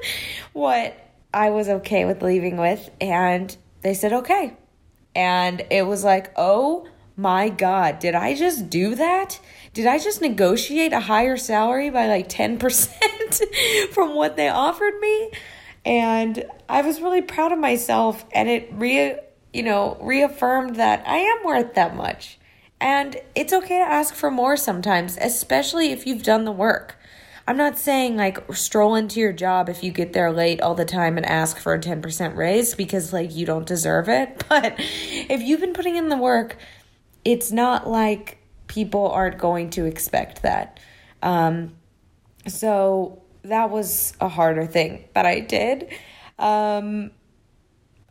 what 0.52 0.94
I 1.32 1.50
was 1.50 1.68
okay 1.68 2.04
with 2.04 2.22
leaving 2.22 2.56
with. 2.56 2.90
And 3.00 3.56
they 3.82 3.94
said, 3.94 4.12
okay. 4.12 4.56
And 5.14 5.64
it 5.70 5.86
was 5.86 6.04
like, 6.04 6.32
oh 6.36 6.88
my 7.16 7.48
God, 7.48 7.98
did 7.98 8.14
I 8.14 8.34
just 8.34 8.70
do 8.70 8.94
that? 8.94 9.40
Did 9.72 9.86
I 9.86 9.98
just 9.98 10.20
negotiate 10.20 10.92
a 10.92 11.00
higher 11.00 11.36
salary 11.36 11.90
by 11.90 12.06
like 12.06 12.28
10% 12.28 13.88
from 13.92 14.14
what 14.14 14.36
they 14.36 14.48
offered 14.48 14.98
me? 15.00 15.30
And 15.84 16.44
I 16.68 16.82
was 16.82 17.00
really 17.00 17.22
proud 17.22 17.52
of 17.52 17.58
myself 17.58 18.24
and 18.32 18.48
it 18.48 18.68
re 18.72 19.16
you 19.52 19.62
know, 19.62 19.98
reaffirmed 20.00 20.76
that 20.76 21.06
I 21.06 21.18
am 21.18 21.44
worth 21.44 21.74
that 21.74 21.94
much. 21.94 22.38
And 22.80 23.20
it's 23.34 23.52
okay 23.52 23.78
to 23.78 23.84
ask 23.84 24.14
for 24.14 24.30
more 24.30 24.56
sometimes, 24.56 25.16
especially 25.20 25.92
if 25.92 26.06
you've 26.06 26.22
done 26.22 26.44
the 26.44 26.52
work. 26.52 26.96
I'm 27.46 27.56
not 27.56 27.78
saying 27.78 28.16
like 28.16 28.52
stroll 28.54 28.94
into 28.94 29.20
your 29.20 29.32
job 29.32 29.68
if 29.68 29.82
you 29.82 29.90
get 29.90 30.12
there 30.12 30.32
late 30.32 30.60
all 30.60 30.74
the 30.74 30.84
time 30.84 31.16
and 31.16 31.26
ask 31.26 31.58
for 31.58 31.74
a 31.74 31.78
10% 31.78 32.36
raise 32.36 32.74
because 32.74 33.12
like 33.12 33.34
you 33.34 33.46
don't 33.46 33.66
deserve 33.66 34.08
it. 34.08 34.44
But 34.48 34.74
if 34.78 35.42
you've 35.42 35.60
been 35.60 35.72
putting 35.72 35.96
in 35.96 36.08
the 36.08 36.16
work, 36.16 36.56
it's 37.24 37.50
not 37.50 37.88
like 37.88 38.38
people 38.66 39.10
aren't 39.10 39.38
going 39.38 39.70
to 39.70 39.86
expect 39.86 40.42
that. 40.42 40.78
Um, 41.22 41.74
so 42.46 43.22
that 43.42 43.70
was 43.70 44.12
a 44.20 44.28
harder 44.28 44.66
thing, 44.66 45.08
that 45.14 45.26
I 45.26 45.40
did. 45.40 45.88
Um, 46.38 47.10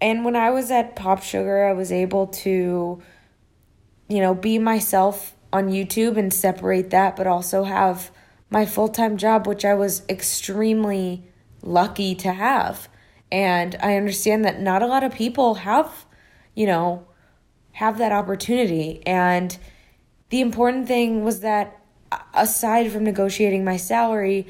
and 0.02 0.26
when 0.26 0.36
I 0.36 0.50
was 0.50 0.72
at 0.72 0.96
Pop 0.96 1.22
Sugar, 1.24 1.65
I 1.65 1.74
was 1.74 1.91
able 1.91 2.28
to 2.28 3.02
you 4.12 4.20
know, 4.20 4.36
be 4.36 4.60
myself 4.60 5.34
on 5.54 5.70
YouTube 5.70 6.17
and 6.17 6.34
separate 6.34 6.89
that, 6.89 7.15
but 7.15 7.28
also 7.28 7.63
have 7.63 8.12
my 8.52 8.66
full 8.66 8.90
time 8.90 9.18
job, 9.18 9.48
which 9.48 9.66
I 9.66 9.74
was 9.74 10.04
extremely 10.08 11.24
lucky 11.64 12.14
to 12.16 12.34
have. 12.34 12.88
And 13.32 13.76
I 13.82 13.96
understand 13.96 14.46
that 14.46 14.60
not 14.60 14.84
a 14.84 14.88
lot 14.88 15.04
of 15.04 15.14
people 15.14 15.56
have, 15.56 16.06
you 16.54 16.68
know, 16.68 17.08
have 17.72 17.98
that 17.98 18.12
opportunity. 18.12 19.02
And 19.08 19.58
the 20.30 20.42
important 20.42 20.88
thing 20.88 21.24
was 21.24 21.40
that 21.40 21.80
aside 22.34 22.92
from 22.92 23.06
negotiating 23.06 23.64
my 23.64 23.78
salary, 23.78 24.48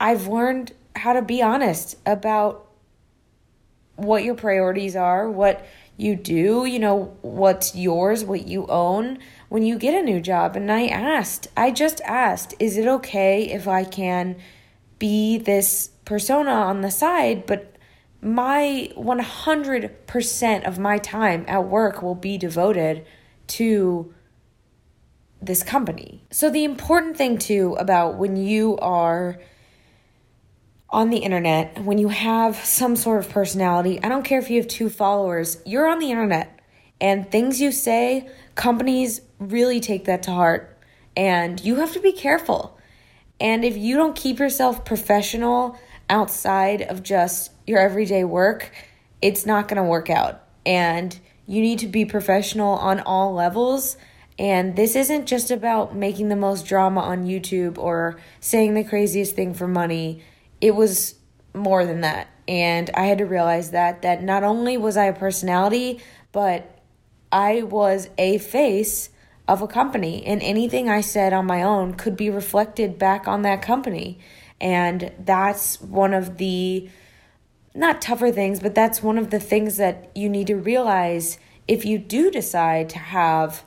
I've 0.00 0.26
learned 0.26 0.72
how 0.96 1.12
to 1.12 1.20
be 1.20 1.42
honest 1.42 1.96
about 2.06 2.66
what 3.96 4.24
your 4.24 4.34
priorities 4.34 4.96
are, 4.96 5.30
what 5.30 5.66
you 5.98 6.16
do, 6.16 6.64
you 6.64 6.78
know, 6.78 7.16
what's 7.20 7.74
yours, 7.74 8.24
what 8.24 8.46
you 8.46 8.66
own 8.66 9.18
when 9.48 9.62
you 9.62 9.78
get 9.78 9.94
a 9.94 10.02
new 10.02 10.20
job. 10.20 10.56
And 10.56 10.70
I 10.70 10.86
asked, 10.86 11.48
I 11.56 11.70
just 11.70 12.00
asked, 12.02 12.54
is 12.58 12.76
it 12.76 12.86
okay 12.86 13.50
if 13.50 13.68
I 13.68 13.84
can 13.84 14.36
be 14.98 15.38
this 15.38 15.90
persona 16.04 16.50
on 16.50 16.80
the 16.80 16.90
side, 16.90 17.46
but 17.46 17.76
my 18.22 18.90
100% 18.96 20.66
of 20.66 20.78
my 20.78 20.98
time 20.98 21.44
at 21.46 21.64
work 21.64 22.02
will 22.02 22.14
be 22.14 22.38
devoted 22.38 23.06
to 23.48 24.12
this 25.40 25.62
company. 25.62 26.24
So, 26.30 26.50
the 26.50 26.64
important 26.64 27.16
thing 27.16 27.38
too 27.38 27.76
about 27.78 28.16
when 28.16 28.36
you 28.36 28.78
are 28.78 29.38
on 30.88 31.10
the 31.10 31.18
internet, 31.18 31.82
when 31.84 31.98
you 31.98 32.08
have 32.08 32.56
some 32.56 32.96
sort 32.96 33.18
of 33.18 33.30
personality, 33.30 34.00
I 34.02 34.08
don't 34.08 34.24
care 34.24 34.38
if 34.38 34.50
you 34.50 34.56
have 34.60 34.68
two 34.68 34.88
followers, 34.88 35.58
you're 35.66 35.86
on 35.86 35.98
the 35.98 36.10
internet. 36.10 36.55
And 37.00 37.30
things 37.30 37.60
you 37.60 37.72
say, 37.72 38.28
companies 38.54 39.20
really 39.38 39.80
take 39.80 40.06
that 40.06 40.22
to 40.24 40.30
heart. 40.30 40.78
And 41.16 41.62
you 41.62 41.76
have 41.76 41.92
to 41.92 42.00
be 42.00 42.12
careful. 42.12 42.78
And 43.40 43.64
if 43.64 43.76
you 43.76 43.96
don't 43.96 44.16
keep 44.16 44.38
yourself 44.38 44.84
professional 44.84 45.78
outside 46.08 46.82
of 46.82 47.02
just 47.02 47.50
your 47.66 47.80
everyday 47.80 48.24
work, 48.24 48.70
it's 49.20 49.44
not 49.44 49.68
going 49.68 49.76
to 49.76 49.88
work 49.88 50.08
out. 50.08 50.42
And 50.64 51.18
you 51.46 51.60
need 51.60 51.78
to 51.80 51.86
be 51.86 52.04
professional 52.04 52.74
on 52.74 53.00
all 53.00 53.32
levels. 53.34 53.96
And 54.38 54.76
this 54.76 54.96
isn't 54.96 55.26
just 55.26 55.50
about 55.50 55.94
making 55.94 56.28
the 56.28 56.36
most 56.36 56.66
drama 56.66 57.00
on 57.00 57.26
YouTube 57.26 57.78
or 57.78 58.18
saying 58.40 58.74
the 58.74 58.84
craziest 58.84 59.34
thing 59.34 59.54
for 59.54 59.68
money 59.68 60.22
it 60.60 60.74
was 60.74 61.16
more 61.54 61.84
than 61.84 62.02
that. 62.02 62.28
And 62.48 62.90
I 62.94 63.06
had 63.06 63.18
to 63.18 63.26
realize 63.26 63.70
that 63.72 64.02
that 64.02 64.22
not 64.22 64.44
only 64.44 64.76
was 64.76 64.96
I 64.96 65.06
a 65.06 65.12
personality, 65.12 66.00
but 66.32 66.75
I 67.36 67.64
was 67.64 68.08
a 68.16 68.38
face 68.38 69.10
of 69.46 69.60
a 69.60 69.68
company 69.68 70.24
and 70.24 70.40
anything 70.42 70.88
I 70.88 71.02
said 71.02 71.34
on 71.34 71.44
my 71.44 71.62
own 71.62 71.92
could 71.92 72.16
be 72.16 72.30
reflected 72.30 72.98
back 72.98 73.28
on 73.28 73.42
that 73.42 73.60
company. 73.60 74.18
And 74.58 75.12
that's 75.18 75.78
one 75.82 76.14
of 76.14 76.38
the 76.38 76.88
not 77.74 78.00
tougher 78.00 78.32
things, 78.32 78.60
but 78.60 78.74
that's 78.74 79.02
one 79.02 79.18
of 79.18 79.28
the 79.28 79.38
things 79.38 79.76
that 79.76 80.10
you 80.14 80.30
need 80.30 80.46
to 80.46 80.56
realize 80.56 81.38
if 81.68 81.84
you 81.84 81.98
do 81.98 82.30
decide 82.30 82.88
to 82.88 82.98
have 82.98 83.64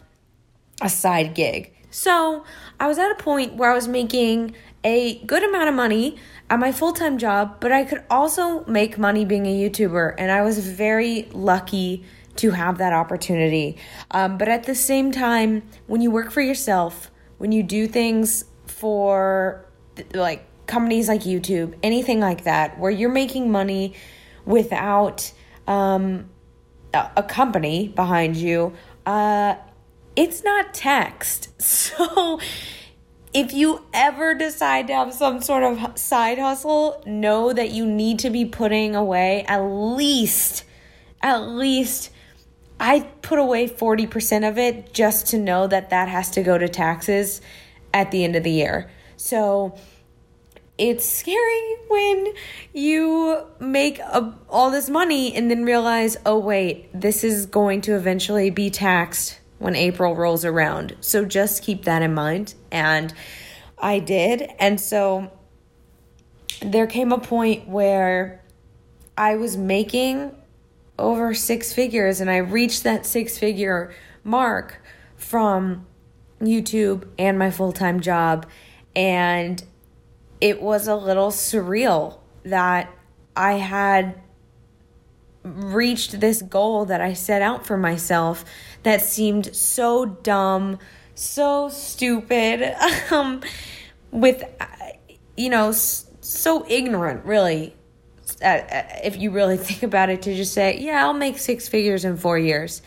a 0.82 0.89
side 0.89 1.36
gig. 1.36 1.71
So, 1.91 2.43
I 2.79 2.88
was 2.88 2.97
at 2.97 3.12
a 3.12 3.15
point 3.15 3.53
where 3.53 3.71
I 3.71 3.75
was 3.75 3.88
making 3.88 4.55
a 4.84 5.19
good 5.25 5.43
amount 5.43 5.69
of 5.69 5.75
money 5.75 6.17
at 6.49 6.60
my 6.60 6.71
full 6.71 6.93
time 6.93 7.19
job, 7.19 7.58
but 7.60 7.71
I 7.71 7.84
could 7.84 8.03
also 8.10 8.63
make 8.65 8.97
money 8.97 9.25
being 9.25 9.45
a 9.45 9.53
YouTuber, 9.53 10.15
and 10.17 10.32
I 10.32 10.41
was 10.41 10.58
very 10.60 11.27
lucky 11.34 12.03
to 12.39 12.52
have 12.52 12.78
that 12.78 12.93
opportunity. 12.93 13.78
Um, 14.12 14.38
but 14.38 14.47
at 14.47 14.63
the 14.63 14.75
same 14.75 15.12
time, 15.12 15.63
when 15.88 16.02
you 16.02 16.10
work 16.10 16.32
for 16.32 16.41
yourself, 16.41 17.12
when 17.38 17.52
you 17.52 17.63
do 17.63 17.88
things 17.88 18.45
for 18.65 19.65
like 20.13 20.45
companies 20.65 21.10
like 21.10 21.21
YouTube, 21.21 21.75
anything 21.84 22.19
like 22.19 22.45
that, 22.45 22.80
where 22.80 22.91
you're 22.91 23.10
making 23.10 23.52
money 23.52 23.93
without 24.45 25.32
um, 25.67 26.30
a 26.93 27.23
company 27.23 27.89
behind 27.89 28.38
you, 28.38 28.73
uh, 29.06 29.56
it's 30.15 30.43
not 30.43 30.73
taxed. 30.73 31.49
So 31.60 32.39
if 33.34 33.54
you 33.54 33.86
ever 33.93 34.34
decide 34.34 34.88
to 34.88 34.93
have 34.93 35.13
some 35.13 35.41
sort 35.41 35.63
of 35.63 35.97
side 35.99 36.39
hustle, 36.39 37.04
know 37.06 37.54
that 37.54 37.71
you 37.71 37.86
need 37.86 38.19
to 38.19 38.30
be 38.30 38.45
putting 38.45 38.95
away 38.95 39.43
at 39.47 39.60
least, 39.60 40.63
at 41.21 41.41
least, 41.43 42.12
I 42.79 43.01
put 43.21 43.39
away 43.39 43.67
40% 43.67 44.47
of 44.47 44.57
it 44.57 44.93
just 44.93 45.27
to 45.27 45.37
know 45.37 45.67
that 45.67 45.89
that 45.89 46.07
has 46.07 46.31
to 46.31 46.43
go 46.43 46.57
to 46.57 46.69
taxes 46.69 47.41
at 47.93 48.11
the 48.11 48.23
end 48.23 48.35
of 48.35 48.43
the 48.43 48.51
year. 48.51 48.89
So 49.17 49.77
it's 50.77 51.05
scary 51.05 51.75
when 51.89 52.33
you 52.73 53.45
make 53.59 53.99
a, 53.99 54.33
all 54.49 54.71
this 54.71 54.89
money 54.89 55.35
and 55.35 55.51
then 55.51 55.65
realize, 55.65 56.15
oh, 56.25 56.39
wait, 56.39 56.89
this 56.99 57.23
is 57.23 57.45
going 57.45 57.81
to 57.81 57.95
eventually 57.95 58.49
be 58.49 58.69
taxed 58.69 59.39
when 59.57 59.75
April 59.75 60.15
rolls 60.15 60.45
around. 60.45 60.95
So 61.01 61.25
just 61.25 61.63
keep 61.63 61.83
that 61.83 62.01
in 62.01 62.13
mind. 62.13 62.53
And 62.71 63.13
I 63.77 63.99
did. 63.99 64.49
And 64.57 64.79
so 64.79 65.31
there 66.61 66.87
came 66.87 67.11
a 67.11 67.19
point 67.19 67.67
where 67.67 68.41
I 69.17 69.35
was 69.35 69.57
making 69.57 70.33
over 70.99 71.33
six 71.33 71.73
figures 71.73 72.21
and 72.21 72.29
I 72.29 72.38
reached 72.38 72.83
that 72.83 73.05
six 73.05 73.38
figure 73.38 73.93
mark 74.23 74.81
from 75.15 75.85
YouTube 76.41 77.07
and 77.17 77.38
my 77.39 77.51
full 77.51 77.71
time 77.71 77.99
job. 77.99 78.45
And 78.95 79.63
it 80.41 80.62
was 80.62 80.88
a 80.88 80.95
little 80.95 81.31
surreal 81.31 82.19
that 82.43 82.93
I 83.35 83.53
had 83.53 84.21
reached 85.43 86.19
this 86.19 86.41
goal 86.41 86.85
that 86.85 87.01
I 87.01 87.13
set 87.13 87.41
out 87.41 87.65
for 87.65 87.77
myself 87.77 88.45
that 88.83 89.01
seemed 89.01 89.55
so 89.55 90.05
dumb, 90.05 90.79
so 91.15 91.69
stupid, 91.69 92.75
um, 93.12 93.41
with, 94.12 94.43
you 95.38 95.49
know, 95.49 95.71
so 95.71 96.65
ignorant, 96.67 97.25
really. 97.25 97.75
Uh, 98.41 98.45
uh, 98.45 98.84
if 99.04 99.17
you 99.17 99.32
really 99.32 99.58
think 99.67 99.84
about 99.84 100.10
it, 100.10 100.21
to 100.23 100.36
just 100.36 100.54
say, 100.54 100.80
yeah, 100.80 101.04
I'll 101.06 101.13
make 101.13 101.38
six 101.38 101.67
figures 101.67 102.06
in 102.06 102.17
four 102.17 102.38
years. 102.38 102.82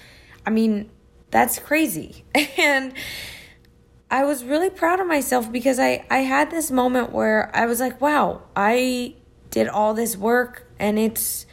I 0.46 0.50
mean, 0.50 0.90
that's 1.30 1.58
crazy. 1.58 2.24
and 2.58 2.92
I 4.10 4.24
was 4.24 4.44
really 4.44 4.68
proud 4.70 5.00
of 5.00 5.06
myself 5.06 5.50
because 5.50 5.78
I, 5.78 6.04
I 6.10 6.18
had 6.18 6.50
this 6.50 6.70
moment 6.70 7.12
where 7.12 7.50
I 7.54 7.66
was 7.66 7.80
like, 7.80 8.00
wow, 8.00 8.42
I 8.54 9.14
did 9.50 9.68
all 9.68 9.94
this 9.94 10.16
work 10.16 10.66
and 10.78 10.98
it's 10.98 11.46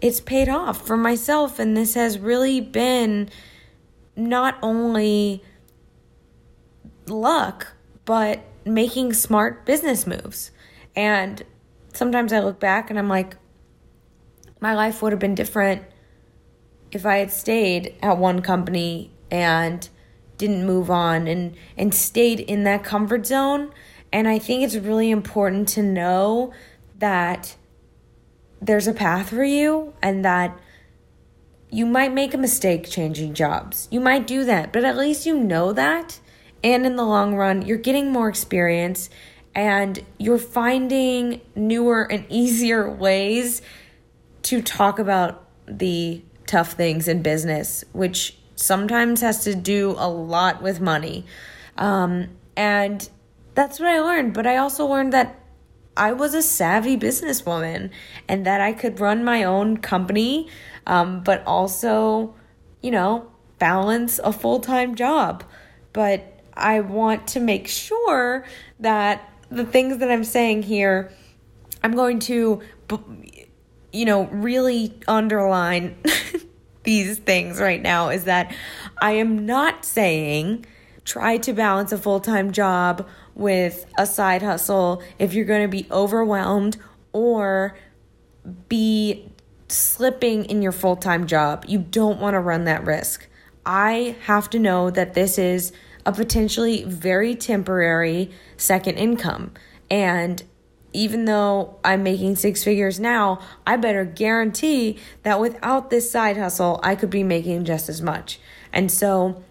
it's 0.00 0.20
paid 0.20 0.48
off 0.48 0.86
for 0.86 0.96
myself 0.96 1.58
and 1.58 1.76
this 1.76 1.94
has 1.94 2.18
really 2.18 2.60
been 2.60 3.28
not 4.14 4.56
only 4.62 5.42
luck 7.06 7.68
but 8.04 8.40
making 8.64 9.12
smart 9.12 9.64
business 9.64 10.06
moves 10.06 10.50
and 10.94 11.42
sometimes 11.98 12.32
i 12.32 12.38
look 12.38 12.60
back 12.60 12.90
and 12.90 12.98
i'm 12.98 13.08
like 13.08 13.36
my 14.60 14.74
life 14.74 15.02
would 15.02 15.12
have 15.12 15.18
been 15.18 15.34
different 15.34 15.82
if 16.92 17.04
i 17.04 17.16
had 17.16 17.30
stayed 17.30 17.94
at 18.00 18.16
one 18.16 18.40
company 18.40 19.10
and 19.30 19.88
didn't 20.36 20.64
move 20.64 20.90
on 20.90 21.26
and 21.26 21.56
and 21.76 21.92
stayed 21.92 22.38
in 22.38 22.62
that 22.64 22.84
comfort 22.84 23.26
zone 23.26 23.70
and 24.12 24.28
i 24.28 24.38
think 24.38 24.62
it's 24.62 24.76
really 24.76 25.10
important 25.10 25.66
to 25.68 25.82
know 25.82 26.52
that 26.98 27.56
there's 28.60 28.86
a 28.86 28.94
path 28.94 29.30
for 29.30 29.44
you 29.44 29.92
and 30.00 30.24
that 30.24 30.56
you 31.70 31.84
might 31.84 32.12
make 32.12 32.32
a 32.32 32.38
mistake 32.38 32.88
changing 32.88 33.34
jobs. 33.34 33.88
You 33.90 34.00
might 34.00 34.26
do 34.26 34.44
that, 34.44 34.72
but 34.72 34.84
at 34.84 34.96
least 34.96 35.26
you 35.26 35.38
know 35.38 35.72
that. 35.74 36.18
And 36.64 36.84
in 36.86 36.96
the 36.96 37.04
long 37.04 37.34
run, 37.34 37.62
you're 37.62 37.78
getting 37.78 38.10
more 38.10 38.28
experience 38.28 39.10
and 39.58 40.04
you're 40.18 40.38
finding 40.38 41.40
newer 41.56 42.04
and 42.08 42.24
easier 42.28 42.88
ways 42.88 43.60
to 44.42 44.62
talk 44.62 45.00
about 45.00 45.48
the 45.66 46.22
tough 46.46 46.74
things 46.74 47.08
in 47.08 47.22
business, 47.22 47.82
which 47.92 48.38
sometimes 48.54 49.20
has 49.20 49.42
to 49.42 49.56
do 49.56 49.96
a 49.98 50.08
lot 50.08 50.62
with 50.62 50.80
money. 50.80 51.26
Um, 51.76 52.28
and 52.56 53.08
that's 53.54 53.80
what 53.80 53.88
I 53.88 53.98
learned. 53.98 54.32
But 54.32 54.46
I 54.46 54.58
also 54.58 54.86
learned 54.86 55.12
that 55.12 55.40
I 55.96 56.12
was 56.12 56.34
a 56.34 56.42
savvy 56.42 56.96
businesswoman 56.96 57.90
and 58.28 58.46
that 58.46 58.60
I 58.60 58.72
could 58.72 59.00
run 59.00 59.24
my 59.24 59.42
own 59.42 59.78
company, 59.78 60.46
um, 60.86 61.24
but 61.24 61.42
also, 61.48 62.32
you 62.80 62.92
know, 62.92 63.28
balance 63.58 64.20
a 64.22 64.32
full 64.32 64.60
time 64.60 64.94
job. 64.94 65.42
But 65.92 66.44
I 66.54 66.78
want 66.78 67.26
to 67.28 67.40
make 67.40 67.66
sure 67.66 68.44
that 68.78 69.28
the 69.50 69.64
things 69.64 69.98
that 69.98 70.10
I'm 70.10 70.24
saying 70.24 70.64
here, 70.64 71.10
I'm 71.82 71.92
going 71.92 72.18
to, 72.20 72.60
you 73.92 74.04
know, 74.04 74.24
really 74.24 74.94
underline 75.06 75.96
these 76.82 77.18
things 77.18 77.60
right 77.60 77.82
now 77.82 78.08
is 78.08 78.24
that 78.24 78.54
I 79.00 79.12
am 79.12 79.46
not 79.46 79.84
saying 79.84 80.66
try 81.04 81.38
to 81.38 81.52
balance 81.52 81.92
a 81.92 81.98
full 81.98 82.20
time 82.20 82.52
job 82.52 83.06
with 83.34 83.86
a 83.96 84.06
side 84.06 84.42
hustle 84.42 85.02
if 85.18 85.32
you're 85.32 85.44
going 85.44 85.62
to 85.62 85.68
be 85.68 85.86
overwhelmed 85.90 86.76
or 87.12 87.76
be 88.68 89.30
slipping 89.68 90.44
in 90.46 90.62
your 90.62 90.72
full 90.72 90.96
time 90.96 91.26
job. 91.26 91.64
You 91.68 91.78
don't 91.78 92.20
want 92.20 92.34
to 92.34 92.40
run 92.40 92.64
that 92.64 92.84
risk. 92.84 93.26
I 93.64 94.16
have 94.24 94.50
to 94.50 94.58
know 94.58 94.90
that 94.90 95.14
this 95.14 95.38
is 95.38 95.72
a 96.06 96.12
potentially 96.12 96.84
very 96.84 97.34
temporary 97.34 98.30
second 98.56 98.96
income. 98.96 99.52
And 99.90 100.42
even 100.92 101.26
though 101.26 101.78
I'm 101.84 102.02
making 102.02 102.36
six 102.36 102.64
figures 102.64 102.98
now, 102.98 103.40
I 103.66 103.76
better 103.76 104.04
guarantee 104.04 104.98
that 105.22 105.40
without 105.40 105.90
this 105.90 106.10
side 106.10 106.36
hustle, 106.36 106.80
I 106.82 106.94
could 106.94 107.10
be 107.10 107.22
making 107.22 107.64
just 107.64 107.88
as 107.88 108.00
much. 108.00 108.40
And 108.72 108.90
so 108.90 109.42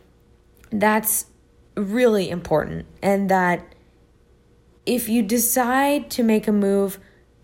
that's 0.72 1.26
really 1.76 2.30
important. 2.30 2.86
And 3.02 3.30
that 3.30 3.76
if 4.86 5.10
you 5.10 5.22
decide 5.22 6.10
to 6.12 6.24
make 6.24 6.48
a 6.48 6.52
move, 6.52 7.00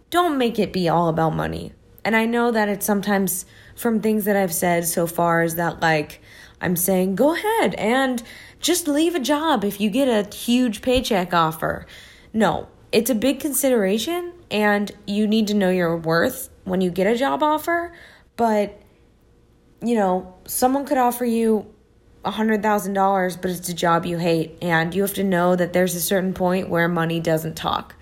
don't 0.09 0.37
make 0.37 0.57
it 0.57 0.73
be 0.73 0.89
all 0.89 1.07
about 1.07 1.35
money. 1.35 1.73
And 2.05 2.15
I 2.15 2.25
know 2.25 2.51
that 2.51 2.69
it's 2.69 2.85
sometimes 2.85 3.45
from 3.75 4.01
things 4.01 4.25
that 4.25 4.35
I've 4.35 4.53
said 4.53 4.85
so 4.85 5.07
far 5.07 5.43
is 5.43 5.55
that 5.55 5.81
like 5.81 6.21
I'm 6.61 6.75
saying 6.75 7.15
go 7.15 7.33
ahead 7.33 7.75
and 7.75 8.21
just 8.63 8.87
leave 8.87 9.13
a 9.13 9.19
job 9.19 9.63
if 9.63 9.79
you 9.79 9.91
get 9.91 10.07
a 10.07 10.35
huge 10.35 10.81
paycheck 10.81 11.33
offer. 11.33 11.85
No, 12.33 12.67
it's 12.91 13.11
a 13.11 13.15
big 13.15 13.39
consideration 13.39 14.33
and 14.49 14.91
you 15.05 15.27
need 15.27 15.47
to 15.47 15.53
know 15.53 15.69
your 15.69 15.95
worth 15.97 16.49
when 16.63 16.81
you 16.81 16.89
get 16.89 17.05
a 17.05 17.15
job 17.15 17.43
offer, 17.43 17.93
but 18.37 18.79
you 19.81 19.95
know, 19.95 20.33
someone 20.45 20.85
could 20.85 20.97
offer 20.97 21.25
you 21.25 21.67
$100,000, 22.23 23.41
but 23.41 23.51
it's 23.51 23.67
a 23.67 23.73
job 23.73 24.05
you 24.05 24.17
hate. 24.17 24.57
And 24.61 24.95
you 24.95 25.01
have 25.01 25.13
to 25.15 25.25
know 25.25 25.57
that 25.57 25.73
there's 25.73 25.93
a 25.93 25.99
certain 25.99 26.33
point 26.33 26.69
where 26.69 26.87
money 26.87 27.19
doesn't 27.19 27.55
talk. 27.55 27.95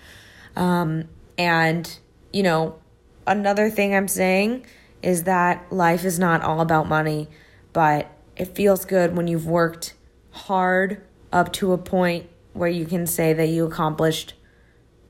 Um, 0.56 1.10
and, 1.40 1.92
you 2.32 2.44
know, 2.44 2.80
another 3.26 3.72
thing 3.72 3.96
I'm 3.96 4.08
saying 4.08 4.68
is 5.02 5.24
that 5.24 5.72
life 5.72 6.06
is 6.06 6.20
not 6.20 6.44
all 6.44 6.62
about 6.62 6.88
money, 6.88 7.30
but 7.74 8.12
it 8.38 8.54
feels 8.56 8.86
good 8.86 9.16
when 9.16 9.28
you've 9.28 9.48
worked 9.48 9.96
hard 10.32 11.04
up 11.32 11.54
to 11.54 11.74
a 11.74 11.78
point 11.78 12.28
where 12.54 12.70
you 12.70 12.86
can 12.86 13.08
say 13.08 13.34
that 13.34 13.48
you 13.48 13.66
accomplished 13.66 14.34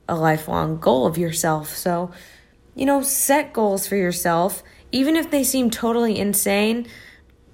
a 0.08 0.14
lifelong 0.14 0.78
goal 0.78 1.06
of 1.06 1.18
yourself. 1.18 1.70
So, 1.76 2.10
you 2.74 2.86
know, 2.86 3.02
set 3.02 3.52
goals 3.52 3.86
for 3.86 3.96
yourself, 3.96 4.62
even 4.92 5.16
if 5.16 5.30
they 5.30 5.42
seem 5.42 5.70
totally 5.70 6.18
insane 6.18 6.86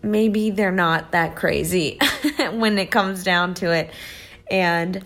maybe 0.02 0.50
they're 0.50 0.72
not 0.72 1.12
that 1.12 1.36
crazy 1.36 1.98
when 2.52 2.78
it 2.78 2.90
comes 2.90 3.22
down 3.22 3.54
to 3.54 3.72
it. 3.72 3.90
And 4.50 5.04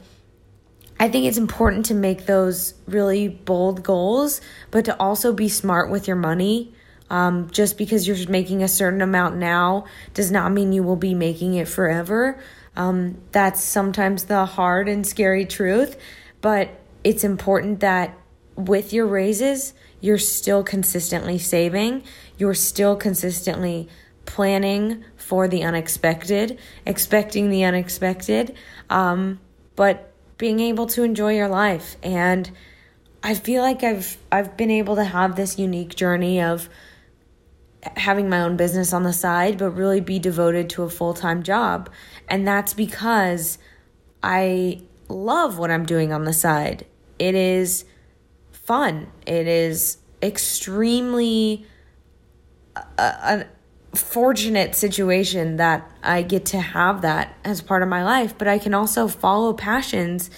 I 0.98 1.08
think 1.08 1.26
it's 1.26 1.38
important 1.38 1.86
to 1.86 1.94
make 1.94 2.26
those 2.26 2.74
really 2.86 3.28
bold 3.28 3.82
goals, 3.82 4.40
but 4.70 4.84
to 4.86 4.98
also 5.00 5.32
be 5.32 5.48
smart 5.48 5.90
with 5.90 6.06
your 6.06 6.16
money. 6.16 6.74
Um, 7.12 7.50
just 7.50 7.76
because 7.76 8.08
you're 8.08 8.26
making 8.30 8.62
a 8.62 8.68
certain 8.68 9.02
amount 9.02 9.36
now 9.36 9.84
does 10.14 10.32
not 10.32 10.50
mean 10.50 10.72
you 10.72 10.82
will 10.82 10.96
be 10.96 11.12
making 11.12 11.54
it 11.54 11.68
forever. 11.68 12.40
Um, 12.74 13.18
that's 13.32 13.62
sometimes 13.62 14.24
the 14.24 14.46
hard 14.46 14.88
and 14.88 15.06
scary 15.06 15.44
truth, 15.44 15.98
but 16.40 16.70
it's 17.04 17.22
important 17.22 17.80
that 17.80 18.18
with 18.56 18.94
your 18.94 19.06
raises, 19.06 19.74
you're 20.00 20.16
still 20.16 20.64
consistently 20.64 21.38
saving, 21.38 22.02
you're 22.38 22.54
still 22.54 22.96
consistently 22.96 23.90
planning 24.24 25.04
for 25.16 25.48
the 25.48 25.64
unexpected, 25.64 26.58
expecting 26.86 27.50
the 27.50 27.64
unexpected, 27.64 28.56
um, 28.88 29.38
but 29.76 30.12
being 30.38 30.60
able 30.60 30.86
to 30.86 31.02
enjoy 31.02 31.36
your 31.36 31.48
life. 31.48 31.96
And 32.02 32.50
I 33.22 33.34
feel 33.34 33.62
like 33.62 33.84
I've 33.84 34.16
I've 34.32 34.56
been 34.56 34.70
able 34.70 34.96
to 34.96 35.04
have 35.04 35.36
this 35.36 35.58
unique 35.58 35.94
journey 35.94 36.40
of 36.40 36.70
having 37.96 38.28
my 38.28 38.40
own 38.40 38.56
business 38.56 38.92
on 38.92 39.02
the 39.02 39.12
side, 39.12 39.58
but 39.58 39.70
really 39.70 40.00
be 40.00 40.18
devoted 40.18 40.70
to 40.70 40.82
a 40.82 40.90
full 40.90 41.14
time 41.14 41.42
job. 41.42 41.90
And 42.28 42.46
that's 42.46 42.74
because 42.74 43.58
I 44.22 44.82
love 45.08 45.58
what 45.58 45.70
I'm 45.70 45.84
doing 45.84 46.12
on 46.12 46.24
the 46.24 46.32
side. 46.32 46.86
It 47.18 47.34
is 47.34 47.84
fun. 48.50 49.08
It 49.26 49.46
is 49.46 49.98
extremely 50.22 51.66
uh, 52.98 53.44
fortunate 53.94 54.74
situation 54.74 55.56
that 55.56 55.90
I 56.02 56.22
get 56.22 56.46
to 56.46 56.60
have 56.60 57.02
that 57.02 57.36
as 57.44 57.60
part 57.60 57.82
of 57.82 57.88
my 57.88 58.04
life, 58.04 58.38
but 58.38 58.48
I 58.48 58.58
can 58.58 58.74
also 58.74 59.08
follow 59.08 59.52
passions 59.52 60.30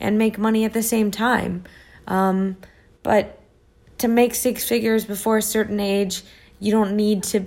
and 0.00 0.16
make 0.16 0.38
money 0.38 0.64
at 0.64 0.72
the 0.72 0.82
same 0.82 1.10
time. 1.10 1.64
Um, 2.06 2.56
but 3.02 3.40
to 3.98 4.08
make 4.08 4.34
six 4.34 4.66
figures 4.66 5.04
before 5.04 5.38
a 5.38 5.42
certain 5.42 5.78
age, 5.78 6.22
you 6.62 6.70
don't 6.70 6.94
need 6.94 7.24
to 7.24 7.44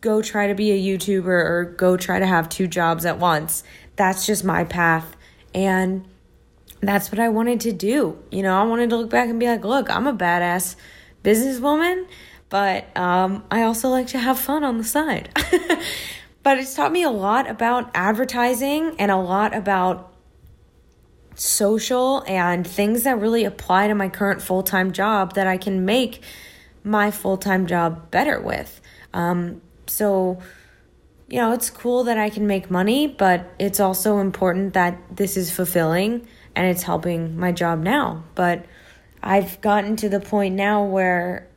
go 0.00 0.20
try 0.20 0.48
to 0.48 0.54
be 0.54 0.72
a 0.72 0.98
YouTuber 0.98 1.26
or 1.26 1.74
go 1.76 1.96
try 1.96 2.18
to 2.18 2.26
have 2.26 2.48
two 2.48 2.66
jobs 2.66 3.06
at 3.06 3.20
once. 3.20 3.62
That's 3.94 4.26
just 4.26 4.44
my 4.44 4.64
path. 4.64 5.16
And 5.54 6.04
that's 6.80 7.12
what 7.12 7.20
I 7.20 7.28
wanted 7.28 7.60
to 7.60 7.72
do. 7.72 8.18
You 8.32 8.42
know, 8.42 8.60
I 8.60 8.64
wanted 8.64 8.90
to 8.90 8.96
look 8.96 9.08
back 9.08 9.28
and 9.28 9.38
be 9.38 9.46
like, 9.46 9.64
look, 9.64 9.88
I'm 9.88 10.08
a 10.08 10.12
badass 10.12 10.74
businesswoman, 11.22 12.08
but 12.48 12.94
um, 12.96 13.44
I 13.52 13.62
also 13.62 13.88
like 13.88 14.08
to 14.08 14.18
have 14.18 14.36
fun 14.36 14.64
on 14.64 14.78
the 14.78 14.84
side. 14.84 15.30
but 16.42 16.58
it's 16.58 16.74
taught 16.74 16.90
me 16.90 17.04
a 17.04 17.10
lot 17.10 17.48
about 17.48 17.88
advertising 17.94 18.96
and 18.98 19.12
a 19.12 19.16
lot 19.16 19.54
about 19.54 20.12
social 21.36 22.24
and 22.26 22.66
things 22.66 23.04
that 23.04 23.20
really 23.20 23.44
apply 23.44 23.86
to 23.86 23.94
my 23.94 24.08
current 24.08 24.42
full 24.42 24.64
time 24.64 24.90
job 24.90 25.34
that 25.34 25.46
I 25.46 25.56
can 25.56 25.84
make 25.84 26.20
my 26.84 27.10
full 27.10 27.36
time 27.36 27.66
job 27.66 28.10
better 28.10 28.40
with. 28.40 28.80
Um, 29.12 29.62
so, 29.86 30.38
you 31.28 31.38
know, 31.38 31.52
it's 31.52 31.70
cool 31.70 32.04
that 32.04 32.18
I 32.18 32.30
can 32.30 32.46
make 32.46 32.70
money, 32.70 33.06
but 33.08 33.52
it's 33.58 33.80
also 33.80 34.18
important 34.18 34.74
that 34.74 35.00
this 35.16 35.36
is 35.36 35.50
fulfilling 35.50 36.26
and 36.54 36.66
it's 36.66 36.82
helping 36.82 37.36
my 37.36 37.50
job 37.50 37.80
now. 37.80 38.24
But 38.34 38.66
I've 39.22 39.60
gotten 39.60 39.96
to 39.96 40.08
the 40.08 40.20
point 40.20 40.54
now 40.54 40.84
where 40.84 41.48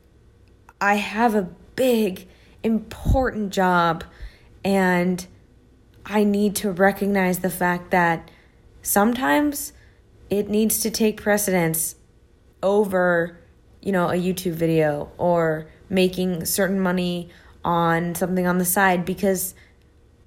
I 0.79 0.95
have 0.95 1.35
a 1.35 1.49
big, 1.75 2.27
important 2.63 3.51
job 3.51 4.03
and 4.63 5.25
I 6.05 6.23
need 6.23 6.55
to 6.57 6.71
recognize 6.71 7.39
the 7.39 7.49
fact 7.49 7.91
that 7.91 8.31
sometimes 8.81 9.73
it 10.29 10.49
needs 10.49 10.79
to 10.79 10.89
take 10.89 11.21
precedence 11.21 11.95
over, 12.63 13.36
you 13.87 13.93
know, 13.93 14.09
a 14.09 14.15
YouTube 14.15 14.51
video 14.51 15.09
or 15.17 15.65
making 15.89 16.43
certain 16.43 16.77
money 16.77 17.29
on 17.63 18.15
something 18.15 18.45
on 18.45 18.57
the 18.57 18.65
side 18.65 19.05
because 19.05 19.55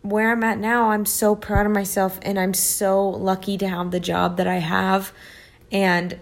where 0.00 0.32
I'm 0.32 0.42
at 0.44 0.58
now, 0.58 0.92
I'm 0.92 1.04
so 1.04 1.36
proud 1.36 1.66
of 1.66 1.72
myself 1.72 2.18
and 2.22 2.38
I'm 2.38 2.54
so 2.54 3.06
lucky 3.06 3.58
to 3.58 3.68
have 3.68 3.90
the 3.90 4.00
job 4.00 4.38
that 4.38 4.46
I 4.46 4.56
have 4.56 5.12
and 5.70 6.18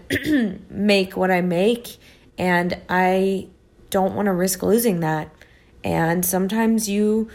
make 0.69 1.15
what 1.15 1.31
I 1.31 1.39
make. 1.39 1.95
And 2.37 2.77
I 2.89 3.47
don't 3.89 4.15
want 4.15 4.25
to 4.25 4.33
risk 4.33 4.61
losing 4.61 4.99
that. 4.99 5.33
And 5.81 6.25
sometimes 6.25 6.89
you 6.89 7.29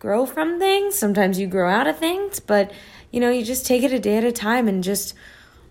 grow 0.00 0.26
from 0.26 0.58
things, 0.58 0.96
sometimes 0.96 1.38
you 1.38 1.46
grow 1.46 1.70
out 1.70 1.86
of 1.86 1.96
things, 1.98 2.40
but 2.40 2.72
you 3.12 3.20
know, 3.20 3.30
you 3.30 3.44
just 3.44 3.64
take 3.64 3.84
it 3.84 3.92
a 3.92 4.00
day 4.00 4.16
at 4.16 4.24
a 4.24 4.32
time 4.32 4.66
and 4.66 4.82
just 4.82 5.14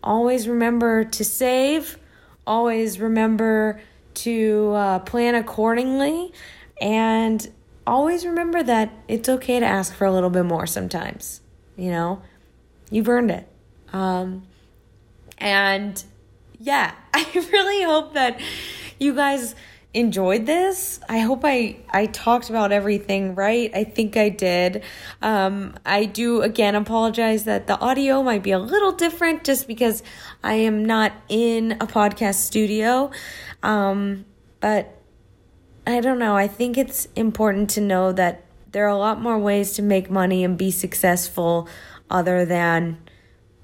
always 0.01 0.47
remember 0.47 1.03
to 1.03 1.25
save, 1.25 1.99
always 2.47 2.99
remember 2.99 3.81
to 4.15 4.71
uh, 4.73 4.99
plan 4.99 5.35
accordingly, 5.35 6.31
and 6.81 7.47
always 7.85 8.25
remember 8.25 8.63
that 8.63 8.91
it's 9.07 9.29
okay 9.29 9.59
to 9.59 9.65
ask 9.65 9.93
for 9.93 10.05
a 10.05 10.11
little 10.11 10.29
bit 10.29 10.45
more 10.45 10.65
sometimes. 10.65 11.41
You 11.75 11.91
know, 11.91 12.21
you've 12.89 13.09
earned 13.09 13.31
it. 13.31 13.47
Um, 13.93 14.43
and 15.37 16.03
yeah, 16.59 16.93
I 17.13 17.25
really 17.51 17.83
hope 17.83 18.13
that 18.13 18.39
you 18.99 19.13
guys 19.13 19.55
enjoyed 19.95 20.45
this. 20.45 20.99
I 21.07 21.19
hope 21.19 21.41
I 21.43 21.77
I 21.89 22.07
talked 22.07 22.49
about 22.49 22.71
everything 22.73 23.33
right. 23.33 23.71
I 23.73 23.85
think 23.85 24.17
I 24.17 24.29
did. 24.29 24.83
Um, 25.21 25.75
I 25.85 26.05
do 26.05 26.41
again 26.41 26.75
apologize 26.75 27.45
that 27.45 27.65
the 27.67 27.79
audio 27.79 28.21
might 28.21 28.43
be 28.43 28.51
a 28.51 28.59
little 28.59 28.91
different 28.91 29.45
just 29.45 29.67
because 29.67 30.03
I 30.43 30.55
am 30.55 30.83
not 30.83 31.13
in 31.29 31.73
a 31.73 31.87
podcast 31.87 32.35
studio. 32.35 33.09
Um, 33.63 34.25
but 34.59 35.01
I 35.87 36.01
don't 36.01 36.19
know. 36.19 36.35
I 36.35 36.47
think 36.47 36.77
it's 36.77 37.07
important 37.15 37.69
to 37.71 37.81
know 37.81 38.11
that 38.11 38.43
there 38.71 38.85
are 38.85 38.89
a 38.89 38.97
lot 38.97 39.21
more 39.21 39.39
ways 39.39 39.73
to 39.73 39.81
make 39.81 40.09
money 40.11 40.43
and 40.43 40.57
be 40.57 40.71
successful 40.71 41.69
other 42.09 42.43
than 42.43 42.97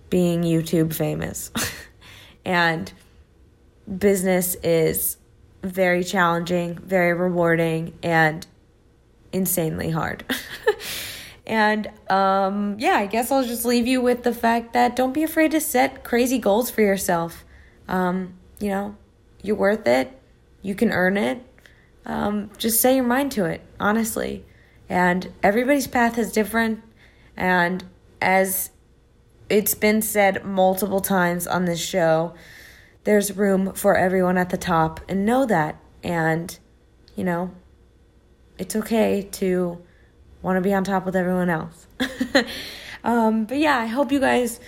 being 0.10 0.44
YouTube 0.44 0.94
famous. 0.94 1.52
and 2.46 2.94
business 3.98 4.56
is 4.64 5.18
very 5.64 6.04
challenging, 6.04 6.76
very 6.80 7.14
rewarding, 7.14 7.98
and 8.02 8.46
insanely 9.32 9.92
hard. 9.92 10.24
and 11.46 11.90
um, 12.10 12.76
yeah, 12.80 12.96
I 12.96 13.06
guess 13.06 13.32
I'll 13.32 13.46
just 13.46 13.66
leave 13.66 13.88
you 13.88 14.02
with 14.02 14.24
the 14.24 14.34
fact 14.34 14.74
that 14.74 14.96
don't 14.96 15.14
be 15.14 15.24
afraid 15.24 15.52
to 15.52 15.62
set 15.62 16.04
crazy 16.04 16.40
goals 16.40 16.70
for 16.70 16.82
yourself. 16.82 17.44
Um, 17.88 18.34
you 18.60 18.70
know, 18.70 18.96
you're 19.42 19.56
worth 19.56 19.88
it, 19.88 20.12
you 20.62 20.76
can 20.76 20.92
earn 20.92 21.18
it. 21.18 21.44
Um, 22.06 22.50
just 22.58 22.82
say 22.82 22.96
your 22.96 23.04
mind 23.04 23.32
to 23.34 23.46
it, 23.46 23.62
honestly. 23.80 24.44
And 24.90 25.32
everybody's 25.44 25.88
path 25.88 26.18
is 26.18 26.32
different. 26.32 26.82
And 27.38 27.84
as 28.22 28.72
it's 29.50 29.76
been 29.76 30.02
said 30.02 30.46
multiple 30.46 31.02
times 31.02 31.48
on 31.48 31.66
this 31.66 31.80
show, 31.80 32.34
there's 33.04 33.36
room 33.36 33.74
for 33.74 33.96
everyone 33.96 34.38
at 34.38 34.50
the 34.50 34.58
top 34.58 35.00
and 35.08 35.26
know 35.26 35.46
that. 35.46 35.78
And, 36.04 36.58
you 37.16 37.24
know, 37.24 37.52
it's 38.58 38.76
okay 38.76 39.28
to 39.34 39.82
want 40.42 40.58
to 40.58 40.62
be 40.62 40.74
on 40.74 40.84
top 40.84 41.06
with 41.06 41.16
everyone 41.16 41.50
else. 41.50 41.88
um, 43.04 43.46
but 43.46 43.58
yeah, 43.58 43.78
I 43.78 43.86
hope 43.88 44.12
you 44.12 44.20
guys 44.20 44.60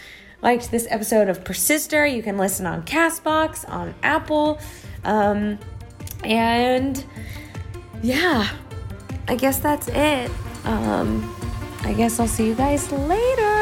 liked 0.41 0.72
this 0.72 0.88
episode 0.89 1.30
of 1.30 1.43
Persister. 1.43 2.06
You 2.06 2.24
can 2.24 2.38
listen 2.38 2.65
on 2.65 2.84
Castbox, 2.84 3.67
on 3.69 3.96
Apple. 4.04 4.60
Um, 5.04 5.60
and 6.24 7.04
yeah, 8.02 8.50
I 9.28 9.36
guess 9.36 9.60
that's 9.60 9.88
it. 9.89 10.32
Um, 10.65 11.36
I 11.82 11.93
guess 11.93 12.19
I'll 12.19 12.28
see 12.28 12.48
you 12.48 12.56
guys 12.56 12.91
later. 12.91 13.52